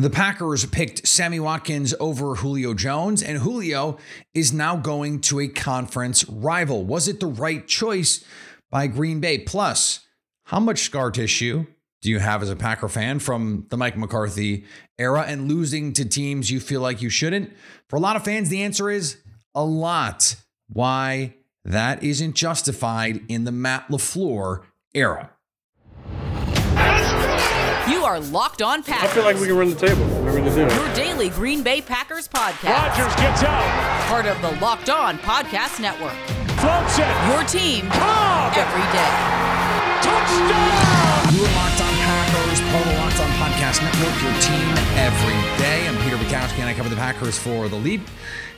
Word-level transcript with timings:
The 0.00 0.10
Packers 0.10 0.64
picked 0.64 1.08
Sammy 1.08 1.40
Watkins 1.40 1.92
over 1.98 2.36
Julio 2.36 2.72
Jones, 2.72 3.20
and 3.20 3.38
Julio 3.38 3.98
is 4.32 4.52
now 4.52 4.76
going 4.76 5.20
to 5.22 5.40
a 5.40 5.48
conference 5.48 6.24
rival. 6.28 6.84
Was 6.84 7.08
it 7.08 7.18
the 7.18 7.26
right 7.26 7.66
choice 7.66 8.24
by 8.70 8.86
Green 8.86 9.18
Bay? 9.18 9.38
Plus, 9.38 10.06
how 10.44 10.60
much 10.60 10.82
scar 10.84 11.10
tissue 11.10 11.66
do 12.00 12.10
you 12.10 12.20
have 12.20 12.44
as 12.44 12.50
a 12.50 12.54
Packer 12.54 12.88
fan 12.88 13.18
from 13.18 13.66
the 13.70 13.76
Mike 13.76 13.96
McCarthy 13.96 14.66
era 15.00 15.24
and 15.26 15.48
losing 15.48 15.92
to 15.94 16.04
teams 16.04 16.48
you 16.48 16.60
feel 16.60 16.80
like 16.80 17.02
you 17.02 17.10
shouldn't? 17.10 17.52
For 17.88 17.96
a 17.96 18.00
lot 18.00 18.14
of 18.14 18.24
fans, 18.24 18.50
the 18.50 18.62
answer 18.62 18.88
is 18.88 19.16
a 19.52 19.64
lot. 19.64 20.36
Why 20.68 21.34
that 21.64 22.04
isn't 22.04 22.36
justified 22.36 23.22
in 23.26 23.42
the 23.42 23.52
Matt 23.52 23.88
LaFleur 23.88 24.62
era. 24.94 25.32
You 27.88 28.04
are 28.04 28.20
Locked 28.20 28.60
On 28.60 28.82
Packers. 28.82 29.10
I 29.10 29.14
feel 29.14 29.24
like 29.24 29.36
we 29.40 29.46
can 29.46 29.56
run 29.56 29.70
the 29.70 29.74
table. 29.74 30.04
We're 30.22 30.32
going 30.32 30.44
to 30.44 30.54
do 30.54 30.60
it. 30.66 30.74
Your 30.74 30.94
daily 30.94 31.30
Green 31.30 31.62
Bay 31.62 31.80
Packers 31.80 32.28
podcast. 32.28 32.68
Rodgers 32.68 33.14
gets 33.16 33.42
out. 33.42 33.64
Part 34.08 34.26
of 34.26 34.40
the 34.42 34.52
Locked 34.60 34.90
On 34.90 35.16
Podcast 35.18 35.80
Network. 35.80 36.12
Floats 36.60 36.98
it. 36.98 37.08
Your 37.32 37.44
team 37.44 37.88
Cobb. 37.88 38.52
every 38.56 38.84
day. 38.92 39.12
Touchdown. 40.04 41.32
You 41.32 41.40
are 41.44 41.54
Locked 41.56 41.80
On 41.80 41.94
Packers, 42.04 42.60
part 42.68 42.86
of 42.86 42.92
the 42.92 42.98
Locked 43.00 43.20
On 43.20 43.30
Podcast 43.40 43.82
Network, 43.82 44.22
your 44.22 44.36
team 44.40 44.68
every 45.00 45.38
day. 45.58 45.88
I'm 45.88 45.96
Peter 46.04 46.16
Bukowski, 46.16 46.58
and 46.60 46.68
I 46.68 46.74
cover 46.74 46.88
the 46.88 46.96
Packers 46.96 47.38
for 47.38 47.68
The 47.68 47.76
Leap, 47.76 48.02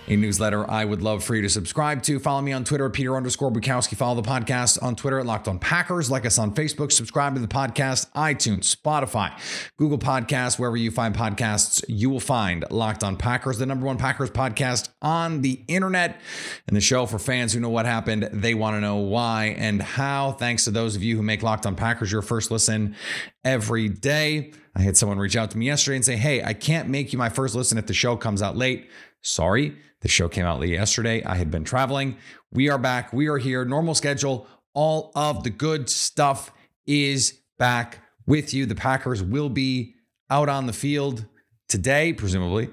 a 0.09 0.17
newsletter 0.17 0.69
I 0.71 0.85
would 0.85 1.03
love 1.03 1.23
for 1.23 1.35
you 1.35 1.43
to 1.43 1.49
subscribe 1.49 2.03
to. 2.05 2.19
Follow 2.19 2.41
me 2.43 2.53
on 2.53 2.65
Twitter 2.65 2.87
at 2.87 2.93
Peter 2.93 3.17
underscore 3.17 3.53
Bukowski. 3.53 3.97
Follow 3.97 4.21
the 4.21 4.29
podcast 4.29 4.83
on 4.83 4.97
Twitter 4.97 5.19
at 5.19 5.27
Locked 5.27 5.49
On 5.49 5.59
Packers. 5.59 6.11
Like 6.11 6.27
us 6.27 6.39
on 6.39 6.55
Facebook. 6.55 6.93
Subscribe 6.93 7.35
to 7.35 7.41
the 7.41 7.49
podcast, 7.49 8.11
iTunes, 8.13 8.75
Spotify, 8.75 9.33
Google 9.77 9.99
Podcasts, 9.99 10.59
wherever 10.59 10.77
you 10.77 10.91
find 10.91 11.15
podcasts, 11.15 11.85
you 11.89 12.11
will 12.11 12.21
find 12.21 12.65
Locked 12.71 13.05
On 13.05 13.17
Packers, 13.17 13.59
the 13.59 13.67
number 13.67 13.87
one 13.87 13.99
Packers 13.99 14.31
podcast 14.31 14.89
on 15.01 15.43
the 15.43 15.63
internet. 15.69 16.21
And 16.67 16.77
the 16.77 16.81
show 16.81 17.07
for 17.07 17.19
fans 17.19 17.53
who 17.53 17.61
know 17.61 17.71
what 17.71 17.87
happened, 17.87 18.29
they 18.33 18.55
want 18.55 18.77
to 18.77 18.81
know 18.81 18.97
why 18.97 19.55
and 19.59 19.81
how. 19.81 20.33
Thanks 20.33 20.65
to 20.65 20.71
those 20.71 20.97
of 20.97 21.03
you 21.03 21.17
who 21.17 21.23
make 21.23 21.43
Locked 21.43 21.67
On 21.67 21.77
Packers 21.77 22.11
your 22.11 22.23
first 22.23 22.51
listen 22.51 22.97
every 23.45 23.89
day. 23.89 24.53
I 24.75 24.83
had 24.83 24.97
someone 24.97 25.19
reach 25.19 25.37
out 25.37 25.51
to 25.53 25.59
me 25.59 25.67
yesterday 25.67 25.97
and 25.97 26.05
say, 26.05 26.17
Hey, 26.17 26.43
I 26.43 26.55
can't 26.55 26.89
make 26.89 27.13
you 27.13 27.19
my 27.19 27.29
first 27.29 27.55
listen 27.55 27.79
if 27.79 27.87
the 27.87 27.95
show 27.95 28.17
comes 28.17 28.43
out 28.43 28.57
late. 28.57 28.89
Sorry, 29.23 29.77
the 30.01 30.09
show 30.09 30.29
came 30.29 30.47
out 30.47 30.67
yesterday. 30.67 31.23
I 31.25 31.37
had 31.37 31.51
been 31.51 31.65
traveling. 31.65 32.17
We 32.53 32.69
are 32.71 32.79
back. 32.79 33.13
We 33.13 33.29
are 33.29 33.39
here. 33.39 33.65
Normal 33.65 33.95
schedule. 33.95 34.47
All 34.75 35.13
of 35.15 35.45
the 35.45 35.51
good 35.51 35.91
stuff 35.91 36.53
is 36.87 37.41
back 37.59 37.99
with 38.27 38.55
you. 38.55 38.67
The 38.67 38.75
Packers 38.75 39.23
will 39.23 39.49
be 39.49 39.95
out 40.31 40.49
on 40.49 40.67
the 40.67 40.73
field 40.73 41.27
today, 41.69 42.13
presumably. 42.13 42.71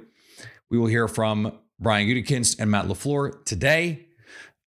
We 0.70 0.78
will 0.78 0.88
hear 0.88 1.08
from 1.08 1.58
Brian 1.80 2.08
Gutekunst 2.08 2.60
and 2.60 2.72
Matt 2.72 2.86
LaFleur 2.86 3.44
today. 3.46 4.08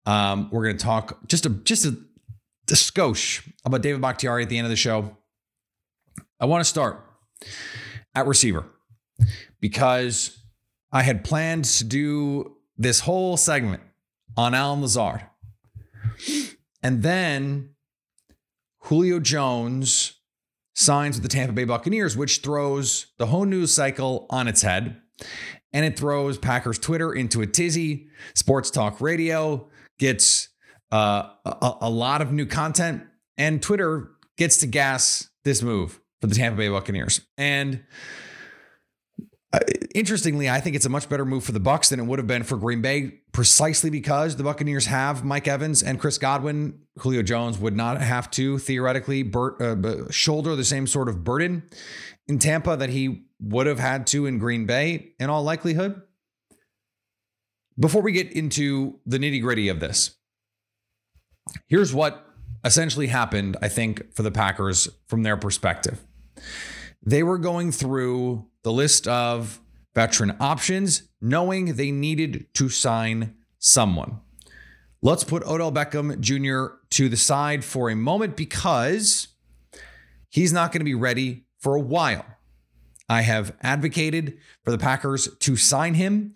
Um, 0.06 0.50
we're 0.52 0.64
going 0.64 0.78
to 0.78 0.84
talk 0.84 1.28
just 1.28 1.46
a 1.46 1.50
just 1.50 1.86
a, 1.86 1.90
a 1.90 2.74
skosh 2.74 3.48
about 3.66 3.82
David 3.82 4.02
Bakhtiari 4.02 4.44
at 4.44 4.50
the 4.50 4.58
end 4.58 4.66
of 4.66 4.72
the 4.72 4.76
show. 4.76 5.16
I 6.40 6.46
want 6.46 6.62
to 6.62 6.70
start 6.70 7.06
at 8.16 8.26
receiver 8.28 8.66
because 9.60 10.38
I 10.92 11.04
had 11.04 11.24
planned 11.24 11.66
to 11.66 11.84
do 11.84 12.56
this 12.78 13.02
whole 13.02 13.38
segment 13.38 13.84
on 14.36 14.54
Allen 14.54 14.82
Lazard. 14.82 15.26
And 16.82 17.04
then 17.04 17.72
Julio 18.84 19.20
Jones 19.20 20.20
signs 20.74 21.18
with 21.18 21.24
the 21.24 21.30
Tampa 21.30 21.54
Bay 21.54 21.66
Buccaneers, 21.66 22.16
which 22.16 22.40
throws 22.40 23.08
the 23.18 23.28
whole 23.28 23.46
news 23.46 23.74
cycle 23.74 24.26
on 24.30 24.48
its 24.48 24.62
head. 24.62 25.02
And 25.74 25.86
it 25.86 26.00
throws 26.00 26.38
Packers 26.38 26.80
Twitter 26.80 27.14
into 27.14 27.42
a 27.42 27.46
tizzy. 27.46 28.08
Sports 28.34 28.72
Talk 28.72 29.02
Radio 29.02 29.70
gets 30.00 30.50
uh, 30.92 31.30
a, 31.46 31.74
a 31.82 31.90
lot 31.90 32.22
of 32.22 32.32
new 32.32 32.46
content, 32.46 33.04
and 33.38 33.62
Twitter 33.62 34.10
gets 34.38 34.58
to 34.58 34.68
gas 34.68 35.30
this 35.44 35.62
move 35.62 36.00
for 36.22 36.28
the 36.28 36.34
Tampa 36.34 36.58
Bay 36.58 36.70
Buccaneers. 36.70 37.22
And 37.38 37.84
interestingly, 39.96 40.50
I 40.50 40.60
think 40.60 40.76
it's 40.76 40.86
a 40.86 40.90
much 40.90 41.10
better 41.10 41.26
move 41.26 41.44
for 41.44 41.52
the 41.52 41.60
Bucks 41.60 41.90
than 41.90 42.00
it 42.00 42.04
would 42.04 42.20
have 42.20 42.28
been 42.28 42.44
for 42.44 42.56
Green 42.58 42.82
Bay, 42.82 43.22
precisely 43.32 43.90
because 43.90 44.36
the 44.36 44.44
Buccaneers 44.44 44.86
have 44.86 45.24
Mike 45.24 45.48
Evans 45.48 45.82
and 45.82 46.00
Chris 46.00 46.18
Godwin. 46.18 46.80
Julio 47.00 47.24
Jones 47.24 47.58
would 47.58 47.76
not 47.76 48.00
have 48.02 48.30
to 48.32 48.60
theoretically 48.60 49.24
bur- 49.24 49.58
uh, 49.60 50.12
shoulder 50.12 50.56
the 50.56 50.64
same 50.64 50.86
sort 50.86 51.10
of 51.10 51.24
burden 51.24 51.64
in 52.28 52.38
Tampa 52.38 52.78
that 52.78 52.90
he 52.90 53.26
would 53.42 53.66
have 53.66 53.80
had 53.80 54.06
to 54.08 54.26
in 54.26 54.38
Green 54.38 54.66
Bay, 54.66 55.14
in 55.20 55.30
all 55.30 55.44
likelihood. 55.44 56.02
Before 57.80 58.02
we 58.02 58.12
get 58.12 58.32
into 58.32 59.00
the 59.06 59.18
nitty 59.18 59.42
gritty 59.42 59.70
of 59.70 59.80
this, 59.80 60.16
here's 61.68 61.94
what 61.94 62.26
essentially 62.64 63.08
happened, 63.08 63.58
I 63.62 63.70
think, 63.70 64.14
for 64.14 64.22
the 64.22 64.32
Packers 64.32 64.90
from 65.08 65.24
their 65.24 65.38
perspective. 65.38 66.06
They 67.02 67.24
were 67.24 67.38
going 67.38 67.72
through 67.72 68.46
the 68.64 68.72
list 68.72 69.08
of 69.08 69.60
veteran 69.96 70.36
options, 70.40 71.04
knowing 71.22 71.76
they 71.76 71.92
needed 71.92 72.48
to 72.56 72.70
sign 72.70 73.36
someone. 73.58 74.20
Let's 75.02 75.24
put 75.24 75.44
Odell 75.44 75.72
Beckham 75.72 76.20
Jr. 76.20 76.76
to 76.92 77.08
the 77.08 77.18
side 77.18 77.64
for 77.64 77.90
a 77.90 77.96
moment 77.96 78.36
because 78.36 79.30
he's 80.30 80.52
not 80.52 80.72
going 80.72 80.82
to 80.82 80.86
be 80.86 80.96
ready 80.96 81.46
for 81.58 81.76
a 81.76 81.80
while. 81.80 82.26
I 83.08 83.22
have 83.22 83.56
advocated 83.62 84.38
for 84.64 84.72
the 84.72 84.78
Packers 84.78 85.28
to 85.40 85.56
sign 85.56 85.94
him 85.94 86.34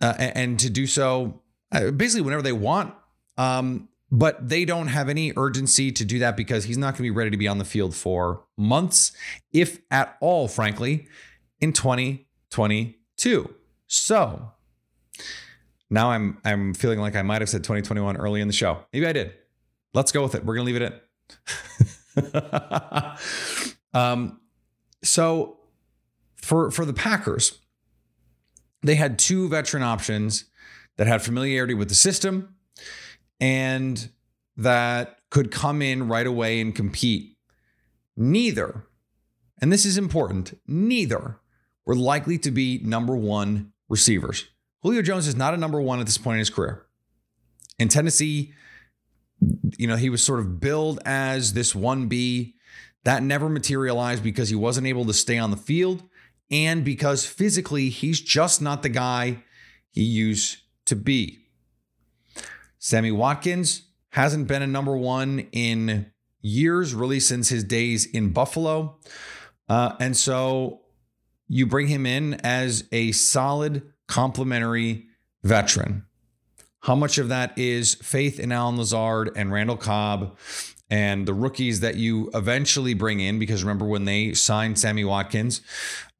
uh, 0.00 0.14
and 0.18 0.58
to 0.60 0.70
do 0.70 0.86
so 0.86 1.42
uh, 1.72 1.90
basically 1.90 2.22
whenever 2.22 2.42
they 2.42 2.52
want. 2.52 2.94
Um, 3.36 3.89
but 4.10 4.48
they 4.48 4.64
don't 4.64 4.88
have 4.88 5.08
any 5.08 5.32
urgency 5.36 5.92
to 5.92 6.04
do 6.04 6.18
that 6.18 6.36
because 6.36 6.64
he's 6.64 6.78
not 6.78 6.92
going 6.92 6.98
to 6.98 7.02
be 7.02 7.10
ready 7.10 7.30
to 7.30 7.36
be 7.36 7.46
on 7.46 7.58
the 7.58 7.64
field 7.64 7.94
for 7.94 8.44
months, 8.56 9.12
if 9.52 9.78
at 9.90 10.16
all, 10.20 10.48
frankly, 10.48 11.06
in 11.60 11.72
2022. 11.72 13.54
So 13.86 14.52
now 15.88 16.10
I'm 16.10 16.38
I'm 16.44 16.74
feeling 16.74 17.00
like 17.00 17.14
I 17.14 17.22
might 17.22 17.40
have 17.40 17.48
said 17.48 17.62
2021 17.62 18.16
early 18.16 18.40
in 18.40 18.48
the 18.48 18.54
show. 18.54 18.84
Maybe 18.92 19.06
I 19.06 19.12
did. 19.12 19.32
Let's 19.94 20.12
go 20.12 20.22
with 20.22 20.34
it. 20.34 20.44
We're 20.44 20.54
gonna 20.54 20.66
leave 20.66 20.80
it 20.80 21.02
in. 22.34 22.40
um, 23.94 24.40
so 25.02 25.58
for 26.36 26.70
for 26.70 26.84
the 26.84 26.92
Packers, 26.92 27.58
they 28.82 28.96
had 28.96 29.18
two 29.18 29.48
veteran 29.48 29.82
options 29.82 30.46
that 30.96 31.06
had 31.06 31.22
familiarity 31.22 31.74
with 31.74 31.88
the 31.88 31.94
system 31.94 32.56
and 33.40 34.10
that 34.56 35.18
could 35.30 35.50
come 35.50 35.80
in 35.80 36.08
right 36.08 36.26
away 36.26 36.60
and 36.60 36.74
compete. 36.74 37.36
Neither, 38.16 38.84
and 39.60 39.72
this 39.72 39.84
is 39.84 39.96
important, 39.96 40.58
neither 40.66 41.38
were 41.86 41.96
likely 41.96 42.38
to 42.38 42.50
be 42.50 42.80
number 42.84 43.16
one 43.16 43.72
receivers. 43.88 44.46
Julio 44.82 45.02
Jones 45.02 45.26
is 45.26 45.36
not 45.36 45.54
a 45.54 45.58
number 45.58 45.80
one 45.80 46.00
at 46.00 46.06
this 46.06 46.18
point 46.18 46.36
in 46.36 46.40
his 46.40 46.50
career. 46.50 46.86
In 47.78 47.88
Tennessee, 47.88 48.52
you 49.78 49.86
know, 49.86 49.96
he 49.96 50.10
was 50.10 50.22
sort 50.22 50.40
of 50.40 50.60
billed 50.60 51.00
as 51.04 51.54
this 51.54 51.72
1B. 51.72 52.54
That 53.04 53.22
never 53.22 53.48
materialized 53.48 54.22
because 54.22 54.50
he 54.50 54.54
wasn't 54.54 54.86
able 54.86 55.06
to 55.06 55.14
stay 55.14 55.38
on 55.38 55.50
the 55.50 55.56
field 55.56 56.02
and 56.50 56.84
because 56.84 57.24
physically 57.24 57.88
he's 57.88 58.20
just 58.20 58.60
not 58.60 58.82
the 58.82 58.90
guy 58.90 59.42
he 59.90 60.02
used 60.02 60.58
to 60.86 60.96
be. 60.96 61.39
Sammy 62.80 63.12
Watkins 63.12 63.82
hasn't 64.08 64.48
been 64.48 64.62
a 64.62 64.66
number 64.66 64.96
one 64.96 65.46
in 65.52 66.10
years, 66.40 66.94
really 66.94 67.20
since 67.20 67.50
his 67.50 67.62
days 67.62 68.06
in 68.06 68.30
Buffalo. 68.30 68.98
Uh, 69.68 69.94
and 70.00 70.16
so 70.16 70.80
you 71.46 71.66
bring 71.66 71.88
him 71.88 72.06
in 72.06 72.34
as 72.42 72.84
a 72.90 73.12
solid 73.12 73.82
complementary 74.08 75.06
veteran. 75.44 76.06
How 76.80 76.94
much 76.94 77.18
of 77.18 77.28
that 77.28 77.56
is 77.58 77.94
faith 77.96 78.40
in 78.40 78.50
Allen 78.50 78.78
Lazard 78.78 79.30
and 79.36 79.52
Randall 79.52 79.76
Cobb 79.76 80.38
and 80.88 81.28
the 81.28 81.34
rookies 81.34 81.80
that 81.80 81.96
you 81.96 82.30
eventually 82.32 82.94
bring 82.94 83.20
in? 83.20 83.38
Because 83.38 83.62
remember, 83.62 83.84
when 83.84 84.06
they 84.06 84.32
signed 84.32 84.78
Sammy 84.78 85.04
Watkins, 85.04 85.60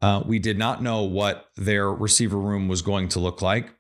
uh, 0.03 0.23
we 0.25 0.39
did 0.39 0.59
not 0.59 0.83
know 0.83 1.03
what 1.03 1.51
their 1.57 1.93
receiver 1.93 2.39
room 2.39 2.69
was 2.69 2.81
going 2.83 3.09
to 3.09 3.21
look 3.21 3.43
like 3.43 3.71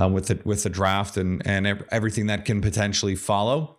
uh, 0.00 0.08
with 0.08 0.26
the 0.26 0.40
with 0.44 0.62
the 0.62 0.70
draft 0.70 1.16
and 1.16 1.46
and 1.46 1.66
everything 1.90 2.26
that 2.26 2.44
can 2.44 2.60
potentially 2.60 3.14
follow. 3.14 3.78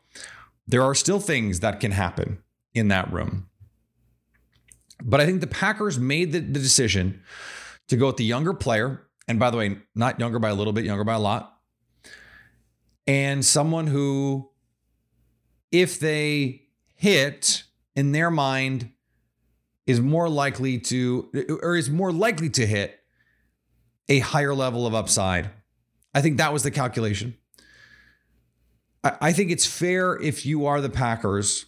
There 0.68 0.84
are 0.84 0.94
still 0.94 1.20
things 1.20 1.62
that 1.62 1.80
can 1.80 1.92
happen 1.92 2.44
in 2.74 2.90
that 2.90 3.12
room, 3.12 3.50
but 5.04 5.20
I 5.22 5.26
think 5.26 5.42
the 5.42 5.48
Packers 5.48 5.98
made 5.98 6.34
the, 6.34 6.40
the 6.40 6.60
decision 6.60 7.24
to 7.88 7.98
go 7.98 8.08
with 8.08 8.18
the 8.18 8.26
younger 8.26 8.54
player, 8.54 9.08
and 9.28 9.40
by 9.40 9.50
the 9.50 9.58
way, 9.58 9.78
not 9.96 10.20
younger 10.20 10.40
by 10.40 10.50
a 10.50 10.56
little 10.56 10.74
bit, 10.74 10.86
younger 10.86 11.04
by 11.04 11.14
a 11.14 11.20
lot, 11.20 11.58
and 13.08 13.44
someone 13.44 13.88
who, 13.88 14.52
if 15.72 16.00
they 16.00 16.64
hit 16.94 17.64
in 17.96 18.12
their 18.12 18.30
mind 18.30 18.92
is 19.88 20.02
more 20.02 20.30
likely 20.30 20.78
to 20.78 21.58
or 21.64 21.76
is 21.76 21.90
more 21.90 22.12
likely 22.12 22.50
to 22.52 22.68
hit 22.68 23.00
a 24.10 24.20
higher 24.20 24.54
level 24.54 24.86
of 24.86 24.94
upside. 24.94 25.50
I 26.14 26.22
think 26.22 26.38
that 26.38 26.54
was 26.54 26.64
the 26.64 26.72
calculation. 26.72 27.36
I, 29.04 29.32
think 29.32 29.52
it's 29.52 29.66
fair 29.66 30.20
if 30.22 30.46
you 30.46 30.66
are 30.66 30.82
the 30.82 30.90
Packers 30.90 31.66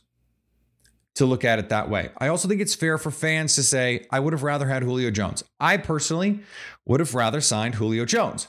to 1.16 1.26
look 1.26 1.46
at 1.46 1.60
it 1.60 1.70
that 1.70 1.90
way. 1.90 2.10
I 2.18 2.28
also 2.28 2.48
think 2.48 2.60
it's 2.60 2.76
fair 2.76 2.98
for 2.98 3.12
fans 3.12 3.56
to 3.56 3.64
say, 3.64 4.06
I 4.12 4.20
would 4.20 4.34
have 4.34 4.44
rather 4.44 4.68
had 4.68 4.84
Julio 4.84 5.10
Jones. 5.12 5.44
I 5.60 5.78
personally 5.78 6.42
would 6.86 7.00
have 7.00 7.16
rather 7.16 7.40
signed 7.40 7.76
Julio 7.76 8.04
Jones. 8.04 8.48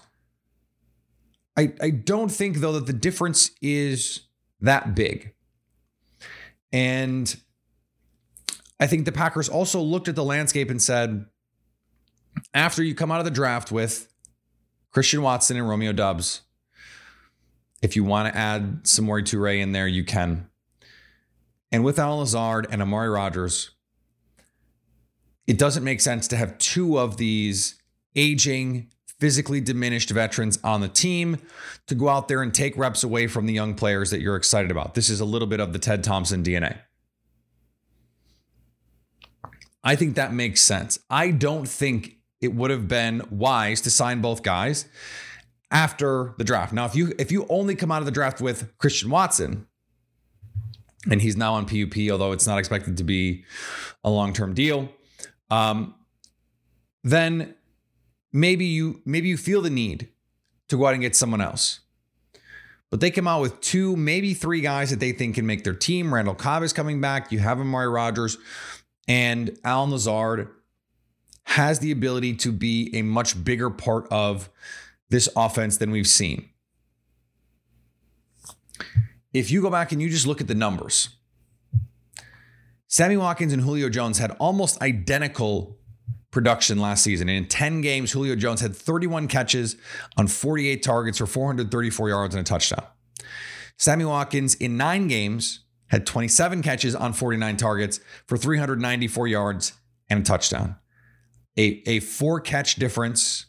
I, 1.56 1.72
I 1.80 1.90
don't 1.90 2.30
think, 2.30 2.56
though, 2.56 2.72
that 2.72 2.86
the 2.86 2.92
difference 2.92 3.50
is 3.60 4.22
that 4.60 4.94
big. 4.94 5.34
And 6.72 7.36
I 8.80 8.86
think 8.86 9.04
the 9.04 9.12
Packers 9.12 9.48
also 9.48 9.80
looked 9.80 10.08
at 10.08 10.16
the 10.16 10.24
landscape 10.24 10.70
and 10.70 10.80
said, 10.80 11.26
after 12.54 12.82
you 12.82 12.94
come 12.94 13.12
out 13.12 13.18
of 13.18 13.26
the 13.26 13.30
draft 13.30 13.70
with 13.70 14.08
Christian 14.90 15.20
Watson 15.20 15.58
and 15.58 15.68
Romeo 15.68 15.92
Doubs, 15.92 16.40
if 17.82 17.94
you 17.94 18.04
want 18.04 18.32
to 18.32 18.38
add 18.38 18.84
Samori 18.84 19.22
Toure 19.22 19.60
in 19.60 19.72
there, 19.72 19.86
you 19.86 20.02
can. 20.02 20.48
And 21.70 21.84
with 21.84 21.98
Allen 21.98 22.20
Lazard 22.20 22.66
and 22.70 22.80
Amari 22.80 23.10
Rodgers, 23.10 23.70
it 25.46 25.58
doesn't 25.58 25.84
make 25.84 26.00
sense 26.00 26.26
to 26.28 26.36
have 26.36 26.56
two 26.58 26.98
of 26.98 27.18
these 27.18 27.76
aging, 28.16 28.88
physically 29.18 29.60
diminished 29.60 30.10
veterans 30.10 30.58
on 30.64 30.80
the 30.80 30.88
team 30.88 31.38
to 31.86 31.94
go 31.94 32.08
out 32.08 32.28
there 32.28 32.42
and 32.42 32.54
take 32.54 32.76
reps 32.76 33.04
away 33.04 33.26
from 33.26 33.46
the 33.46 33.52
young 33.52 33.74
players 33.74 34.10
that 34.10 34.20
you're 34.20 34.36
excited 34.36 34.70
about. 34.70 34.94
This 34.94 35.10
is 35.10 35.20
a 35.20 35.24
little 35.24 35.48
bit 35.48 35.60
of 35.60 35.72
the 35.72 35.78
Ted 35.78 36.02
Thompson 36.02 36.42
DNA. 36.42 36.78
I 39.82 39.96
think 39.96 40.16
that 40.16 40.32
makes 40.32 40.60
sense. 40.60 40.98
I 41.08 41.30
don't 41.30 41.68
think 41.68 42.16
it 42.40 42.54
would 42.54 42.70
have 42.70 42.88
been 42.88 43.22
wise 43.30 43.80
to 43.82 43.90
sign 43.90 44.20
both 44.20 44.42
guys 44.42 44.86
after 45.70 46.34
the 46.38 46.44
draft. 46.44 46.72
Now, 46.72 46.84
if 46.84 46.94
you 46.94 47.12
if 47.18 47.30
you 47.30 47.46
only 47.48 47.74
come 47.74 47.90
out 47.92 48.00
of 48.00 48.06
the 48.06 48.12
draft 48.12 48.40
with 48.40 48.76
Christian 48.78 49.10
Watson, 49.10 49.66
and 51.10 51.22
he's 51.22 51.36
now 51.36 51.54
on 51.54 51.66
PUP, 51.66 51.96
although 52.10 52.32
it's 52.32 52.46
not 52.46 52.58
expected 52.58 52.96
to 52.98 53.04
be 53.04 53.44
a 54.04 54.10
long-term 54.10 54.54
deal, 54.54 54.88
um, 55.50 55.94
then 57.04 57.54
maybe 58.32 58.66
you 58.66 59.00
maybe 59.04 59.28
you 59.28 59.36
feel 59.36 59.62
the 59.62 59.70
need 59.70 60.08
to 60.68 60.76
go 60.78 60.86
out 60.86 60.94
and 60.94 61.02
get 61.02 61.16
someone 61.16 61.40
else. 61.40 61.80
But 62.90 63.00
they 63.00 63.12
come 63.12 63.28
out 63.28 63.40
with 63.40 63.60
two, 63.60 63.94
maybe 63.94 64.34
three 64.34 64.60
guys 64.60 64.90
that 64.90 64.98
they 64.98 65.12
think 65.12 65.36
can 65.36 65.46
make 65.46 65.62
their 65.62 65.74
team. 65.74 66.12
Randall 66.12 66.34
Cobb 66.34 66.64
is 66.64 66.72
coming 66.72 67.00
back. 67.00 67.30
You 67.30 67.38
have 67.38 67.60
Amari 67.60 67.88
Rodgers 67.88 68.36
and 69.10 69.58
Allen 69.64 69.90
Lazard 69.90 70.48
has 71.42 71.80
the 71.80 71.90
ability 71.90 72.32
to 72.36 72.52
be 72.52 72.92
a 72.94 73.02
much 73.02 73.42
bigger 73.42 73.68
part 73.68 74.06
of 74.12 74.48
this 75.08 75.28
offense 75.34 75.78
than 75.78 75.90
we've 75.90 76.06
seen. 76.06 76.48
If 79.32 79.50
you 79.50 79.62
go 79.62 79.68
back 79.68 79.90
and 79.90 80.00
you 80.00 80.08
just 80.08 80.28
look 80.28 80.40
at 80.40 80.46
the 80.46 80.54
numbers, 80.54 81.08
Sammy 82.86 83.16
Watkins 83.16 83.52
and 83.52 83.62
Julio 83.62 83.88
Jones 83.88 84.18
had 84.18 84.30
almost 84.38 84.80
identical 84.80 85.76
production 86.30 86.78
last 86.78 87.02
season. 87.02 87.28
And 87.28 87.38
in 87.38 87.46
10 87.46 87.80
games, 87.80 88.12
Julio 88.12 88.36
Jones 88.36 88.60
had 88.60 88.76
31 88.76 89.26
catches 89.26 89.74
on 90.16 90.28
48 90.28 90.84
targets 90.84 91.18
for 91.18 91.26
434 91.26 92.08
yards 92.10 92.36
and 92.36 92.42
a 92.42 92.48
touchdown. 92.48 92.84
Sammy 93.76 94.04
Watkins 94.04 94.54
in 94.54 94.76
nine 94.76 95.08
games 95.08 95.64
had 95.90 96.06
27 96.06 96.62
catches 96.62 96.94
on 96.94 97.12
49 97.12 97.56
targets 97.56 98.00
for 98.26 98.36
394 98.36 99.26
yards 99.26 99.72
and 100.08 100.20
a 100.20 100.22
touchdown. 100.22 100.76
A, 101.58 101.82
a 101.86 102.00
four 102.00 102.40
catch 102.40 102.76
difference, 102.76 103.46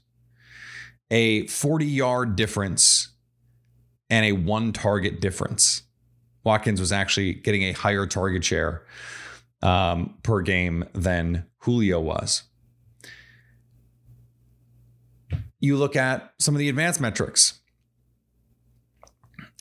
a 1.12 1.46
40 1.48 1.86
yard 1.86 2.36
difference, 2.36 3.10
and 4.10 4.26
a 4.26 4.32
one 4.32 4.74
target 4.74 5.22
difference. 5.22 5.84
Watkins 6.44 6.80
was 6.80 6.92
actually 6.92 7.34
getting 7.36 7.64
a 7.64 7.74
higher 7.74 8.08
target 8.08 8.44
share 8.44 8.86
um, 9.62 10.16
per 10.24 10.42
game 10.42 10.84
than 10.94 11.46
Julio 11.60 12.00
was. 12.00 12.44
You 15.60 15.78
look 15.78 15.96
at 15.96 16.34
some 16.40 16.56
of 16.56 16.60
the 16.60 16.70
advanced 16.70 17.00
metrics, 17.00 17.60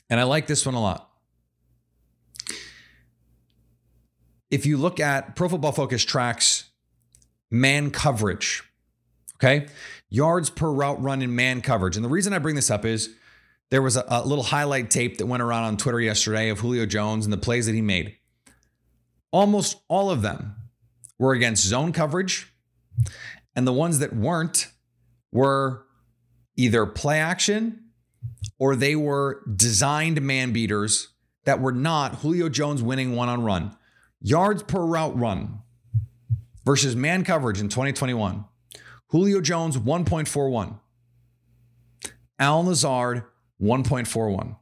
and 0.08 0.18
I 0.18 0.22
like 0.22 0.46
this 0.46 0.64
one 0.64 0.74
a 0.74 0.80
lot. 0.80 1.09
If 4.50 4.66
you 4.66 4.76
look 4.76 5.00
at 5.00 5.36
Pro 5.36 5.48
Football 5.48 5.72
Focus 5.72 6.04
tracks 6.04 6.70
man 7.50 7.90
coverage, 7.90 8.62
okay, 9.36 9.66
yards 10.08 10.50
per 10.50 10.70
route 10.70 11.00
run 11.02 11.22
in 11.22 11.34
man 11.34 11.62
coverage. 11.62 11.96
And 11.96 12.04
the 12.04 12.08
reason 12.08 12.32
I 12.32 12.38
bring 12.38 12.56
this 12.56 12.70
up 12.70 12.84
is 12.84 13.14
there 13.70 13.82
was 13.82 13.96
a, 13.96 14.04
a, 14.08 14.26
little 14.26 14.44
highlight 14.44 14.90
tape 14.90 15.18
that 15.18 15.26
went 15.26 15.42
around 15.42 15.64
on 15.64 15.76
Twitter 15.76 16.00
yesterday 16.00 16.48
of 16.48 16.58
Julio 16.58 16.86
Jones 16.86 17.24
and 17.24 17.32
the 17.32 17.38
plays 17.38 17.66
that 17.66 17.74
he 17.74 17.80
made. 17.80 18.16
Almost 19.30 19.80
all 19.88 20.10
of 20.10 20.22
them 20.22 20.56
were 21.18 21.32
against 21.32 21.64
zone 21.64 21.92
coverage, 21.92 22.52
and 23.54 23.66
the 23.66 23.72
ones 23.72 24.00
that 24.00 24.14
weren't 24.14 24.66
were 25.30 25.86
either 26.56 26.84
play 26.84 27.20
action 27.20 27.84
or 28.58 28.74
they 28.74 28.96
were 28.96 29.42
designed 29.54 30.20
man 30.20 30.52
beaters 30.52 31.08
that 31.44 31.60
were 31.60 31.72
not 31.72 32.16
Julio 32.16 32.48
Jones 32.48 32.82
winning 32.82 33.14
one 33.14 33.28
on 33.28 33.42
run. 33.42 33.76
Yards 34.20 34.62
per 34.62 34.84
route 34.84 35.18
run 35.18 35.60
versus 36.64 36.94
man 36.94 37.24
coverage 37.24 37.60
in 37.60 37.68
2021. 37.68 38.44
Julio 39.08 39.40
Jones 39.40 39.76
1.41. 39.76 40.78
Allen 42.38 42.66
Lazard 42.66 43.24
1.41. 43.60 44.56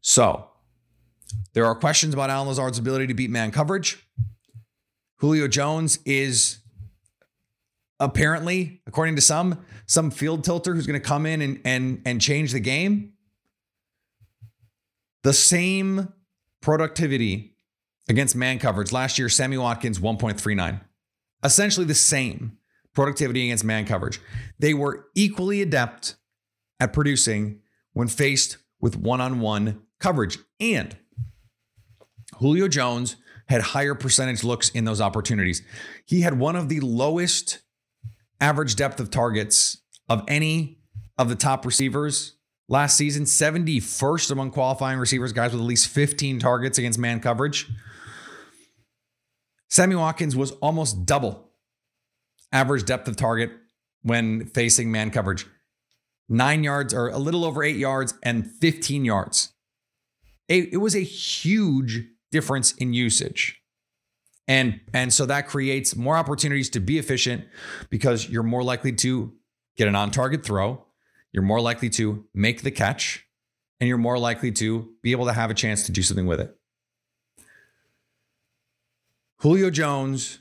So, 0.00 0.48
there 1.54 1.64
are 1.66 1.74
questions 1.74 2.14
about 2.14 2.30
Allen 2.30 2.48
Lazard's 2.48 2.78
ability 2.78 3.06
to 3.06 3.14
beat 3.14 3.30
man 3.30 3.50
coverage. 3.50 4.06
Julio 5.18 5.46
Jones 5.46 5.98
is 6.04 6.58
apparently, 8.00 8.82
according 8.86 9.14
to 9.14 9.22
some, 9.22 9.64
some 9.86 10.10
field 10.10 10.42
tilter 10.42 10.74
who's 10.74 10.86
going 10.86 11.00
to 11.00 11.06
come 11.06 11.26
in 11.26 11.40
and, 11.40 11.60
and, 11.64 12.02
and 12.04 12.20
change 12.20 12.52
the 12.52 12.60
game. 12.60 13.12
The 15.22 15.32
same 15.32 16.12
productivity 16.62 17.54
against 18.08 18.34
man 18.34 18.58
coverage. 18.58 18.92
Last 18.92 19.18
year, 19.18 19.28
Sammy 19.28 19.58
Watkins 19.58 19.98
1.39. 19.98 20.80
Essentially 21.44 21.84
the 21.84 21.94
same 21.94 22.56
productivity 22.94 23.44
against 23.44 23.64
man 23.64 23.84
coverage. 23.84 24.20
They 24.58 24.72
were 24.74 25.06
equally 25.14 25.60
adept 25.60 26.16
at 26.80 26.92
producing 26.92 27.60
when 27.92 28.08
faced 28.08 28.58
with 28.80 28.96
one 28.96 29.20
on 29.20 29.40
one 29.40 29.82
coverage. 30.00 30.38
And 30.60 30.96
Julio 32.38 32.68
Jones 32.68 33.16
had 33.48 33.60
higher 33.60 33.94
percentage 33.94 34.44
looks 34.44 34.70
in 34.70 34.84
those 34.84 35.00
opportunities. 35.00 35.62
He 36.06 36.22
had 36.22 36.38
one 36.38 36.56
of 36.56 36.68
the 36.68 36.80
lowest 36.80 37.60
average 38.40 38.76
depth 38.76 38.98
of 38.98 39.10
targets 39.10 39.78
of 40.08 40.24
any 40.28 40.78
of 41.18 41.28
the 41.28 41.34
top 41.34 41.64
receivers 41.64 42.36
last 42.72 42.96
season, 42.96 43.24
71st 43.24 44.30
among 44.30 44.50
qualifying 44.50 44.98
receivers, 44.98 45.32
guys 45.34 45.52
with 45.52 45.60
at 45.60 45.66
least 45.66 45.88
15 45.88 46.38
targets 46.38 46.78
against 46.78 46.98
man 46.98 47.20
coverage. 47.20 47.68
Sammy 49.68 49.94
Watkins 49.94 50.34
was 50.34 50.52
almost 50.52 51.04
double 51.04 51.50
average 52.50 52.86
depth 52.86 53.08
of 53.08 53.16
target 53.16 53.50
when 54.02 54.46
facing 54.46 54.90
man 54.90 55.10
coverage. 55.10 55.46
Nine 56.30 56.64
yards 56.64 56.94
or 56.94 57.08
a 57.08 57.18
little 57.18 57.44
over 57.44 57.62
eight 57.62 57.76
yards 57.76 58.14
and 58.22 58.50
15 58.50 59.04
yards. 59.04 59.52
It, 60.48 60.80
was 60.80 60.94
a 60.94 61.00
huge 61.00 62.04
difference 62.30 62.72
in 62.72 62.94
usage. 62.94 63.62
And, 64.48 64.80
and 64.92 65.12
so 65.12 65.26
that 65.26 65.46
creates 65.46 65.94
more 65.94 66.16
opportunities 66.16 66.68
to 66.70 66.80
be 66.80 66.98
efficient 66.98 67.44
because 67.90 68.28
you're 68.28 68.42
more 68.42 68.62
likely 68.62 68.92
to 68.92 69.32
get 69.76 69.88
an 69.88 69.94
on 69.94 70.10
target 70.10 70.44
throw, 70.44 70.84
you're 71.32 71.42
more 71.42 71.60
likely 71.60 71.88
to 71.90 72.24
make 72.34 72.62
the 72.62 72.70
catch, 72.70 73.26
and 73.80 73.88
you're 73.88 73.98
more 73.98 74.18
likely 74.18 74.52
to 74.52 74.90
be 75.02 75.12
able 75.12 75.26
to 75.26 75.32
have 75.32 75.50
a 75.50 75.54
chance 75.54 75.84
to 75.86 75.92
do 75.92 76.02
something 76.02 76.26
with 76.26 76.40
it. 76.40 76.56
Julio 79.38 79.70
Jones 79.70 80.38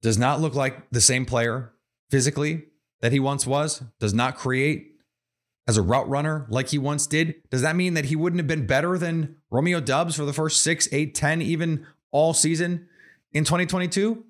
does 0.00 0.16
not 0.16 0.40
look 0.40 0.54
like 0.54 0.88
the 0.90 1.00
same 1.00 1.26
player 1.26 1.72
physically 2.10 2.64
that 3.00 3.12
he 3.12 3.20
once 3.20 3.46
was, 3.46 3.82
does 4.00 4.14
not 4.14 4.36
create 4.36 4.92
as 5.66 5.76
a 5.76 5.82
route 5.82 6.08
runner 6.08 6.46
like 6.48 6.68
he 6.68 6.78
once 6.78 7.06
did. 7.06 7.34
Does 7.50 7.62
that 7.62 7.76
mean 7.76 7.94
that 7.94 8.06
he 8.06 8.16
wouldn't 8.16 8.40
have 8.40 8.46
been 8.46 8.66
better 8.66 8.96
than 8.96 9.36
Romeo 9.50 9.80
Doubs 9.80 10.16
for 10.16 10.24
the 10.24 10.32
first 10.32 10.62
six, 10.62 10.88
eight, 10.92 11.14
10, 11.14 11.42
even 11.42 11.86
all 12.10 12.32
season 12.32 12.88
in 13.32 13.44
2022? 13.44 14.24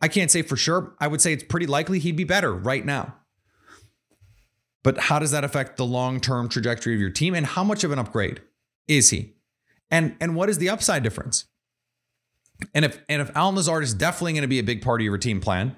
I 0.00 0.08
can't 0.08 0.30
say 0.30 0.42
for 0.42 0.56
sure. 0.56 0.94
I 0.98 1.06
would 1.06 1.20
say 1.20 1.32
it's 1.32 1.44
pretty 1.44 1.66
likely 1.66 2.00
he'd 2.00 2.16
be 2.16 2.24
better 2.24 2.52
right 2.52 2.84
now. 2.84 3.14
But 4.84 4.98
how 4.98 5.18
does 5.18 5.32
that 5.32 5.42
affect 5.42 5.76
the 5.76 5.84
long-term 5.84 6.50
trajectory 6.50 6.94
of 6.94 7.00
your 7.00 7.10
team 7.10 7.34
and 7.34 7.44
how 7.44 7.64
much 7.64 7.82
of 7.82 7.90
an 7.90 7.98
upgrade 7.98 8.42
is 8.86 9.10
he? 9.10 9.34
And 9.90 10.14
and 10.20 10.36
what 10.36 10.48
is 10.48 10.58
the 10.58 10.68
upside 10.68 11.02
difference? 11.02 11.46
And 12.74 12.84
if 12.84 13.02
and 13.08 13.20
if 13.20 13.34
Lazard 13.34 13.82
is 13.82 13.94
definitely 13.94 14.34
going 14.34 14.42
to 14.42 14.48
be 14.48 14.58
a 14.60 14.64
big 14.64 14.82
part 14.82 15.00
of 15.00 15.04
your 15.04 15.18
team 15.18 15.40
plan, 15.40 15.74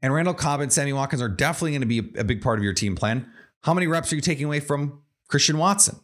and 0.00 0.14
Randall 0.14 0.34
Cobb 0.34 0.60
and 0.60 0.72
Sammy 0.72 0.92
Watkins 0.92 1.22
are 1.22 1.28
definitely 1.28 1.72
going 1.72 1.80
to 1.80 1.86
be 1.86 1.98
a 2.18 2.24
big 2.24 2.42
part 2.42 2.58
of 2.58 2.64
your 2.64 2.74
team 2.74 2.94
plan, 2.94 3.26
how 3.62 3.74
many 3.74 3.86
reps 3.86 4.12
are 4.12 4.16
you 4.16 4.22
taking 4.22 4.44
away 4.44 4.60
from 4.60 5.00
Christian 5.28 5.58
Watson, 5.58 5.96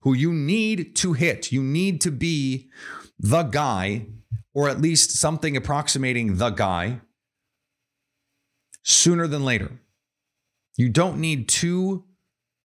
who 0.00 0.12
you 0.12 0.32
need 0.32 0.96
to 0.96 1.12
hit? 1.12 1.52
You 1.52 1.62
need 1.62 2.00
to 2.02 2.10
be 2.10 2.68
the 3.18 3.44
guy, 3.44 4.06
or 4.54 4.68
at 4.68 4.80
least 4.80 5.12
something 5.12 5.56
approximating 5.56 6.36
the 6.36 6.50
guy, 6.50 7.00
sooner 8.82 9.26
than 9.26 9.44
later. 9.44 9.70
You 10.76 10.88
don't 10.88 11.18
need 11.18 11.48
two 11.48 12.04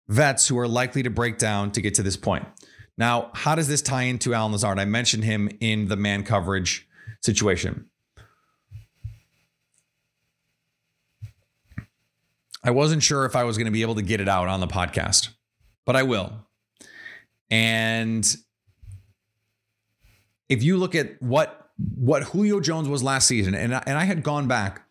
vets 0.08 0.48
who 0.48 0.58
are 0.58 0.68
likely 0.68 1.02
to 1.04 1.10
break 1.10 1.38
down 1.38 1.70
to 1.72 1.80
get 1.80 1.94
to 1.94 2.02
this 2.02 2.16
point. 2.16 2.46
Now, 2.98 3.30
how 3.32 3.54
does 3.54 3.68
this 3.68 3.80
tie 3.80 4.02
into 4.02 4.34
Allen 4.34 4.52
Lazard? 4.52 4.78
I 4.78 4.84
mentioned 4.84 5.24
him 5.24 5.48
in 5.60 5.88
the 5.88 5.96
man 5.96 6.24
coverage 6.24 6.86
situation. 7.22 7.86
I 12.62 12.72
wasn't 12.72 13.02
sure 13.02 13.24
if 13.24 13.34
I 13.34 13.44
was 13.44 13.56
going 13.56 13.66
to 13.66 13.70
be 13.70 13.82
able 13.82 13.94
to 13.94 14.02
get 14.02 14.20
it 14.20 14.28
out 14.28 14.48
on 14.48 14.60
the 14.60 14.66
podcast, 14.66 15.30
but 15.86 15.96
I 15.96 16.02
will. 16.02 16.32
And 17.50 18.36
if 20.48 20.62
you 20.62 20.76
look 20.76 20.94
at 20.94 21.20
what 21.22 21.56
what 21.96 22.24
Julio 22.24 22.60
Jones 22.60 22.88
was 22.88 23.02
last 23.02 23.26
season, 23.26 23.54
and 23.54 23.74
I, 23.74 23.82
and 23.86 23.96
I 23.96 24.04
had 24.04 24.22
gone 24.22 24.46
back 24.46 24.82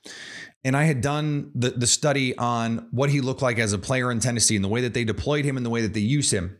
and 0.63 0.75
I 0.75 0.83
had 0.83 1.01
done 1.01 1.51
the 1.55 1.71
the 1.71 1.87
study 1.87 2.37
on 2.37 2.87
what 2.91 3.09
he 3.09 3.21
looked 3.21 3.41
like 3.41 3.59
as 3.59 3.73
a 3.73 3.77
player 3.77 4.11
in 4.11 4.19
Tennessee 4.19 4.55
and 4.55 4.63
the 4.63 4.69
way 4.69 4.81
that 4.81 4.93
they 4.93 5.03
deployed 5.03 5.45
him 5.45 5.57
and 5.57 5.65
the 5.65 5.69
way 5.69 5.81
that 5.81 5.93
they 5.93 5.99
used 5.99 6.31
him. 6.31 6.59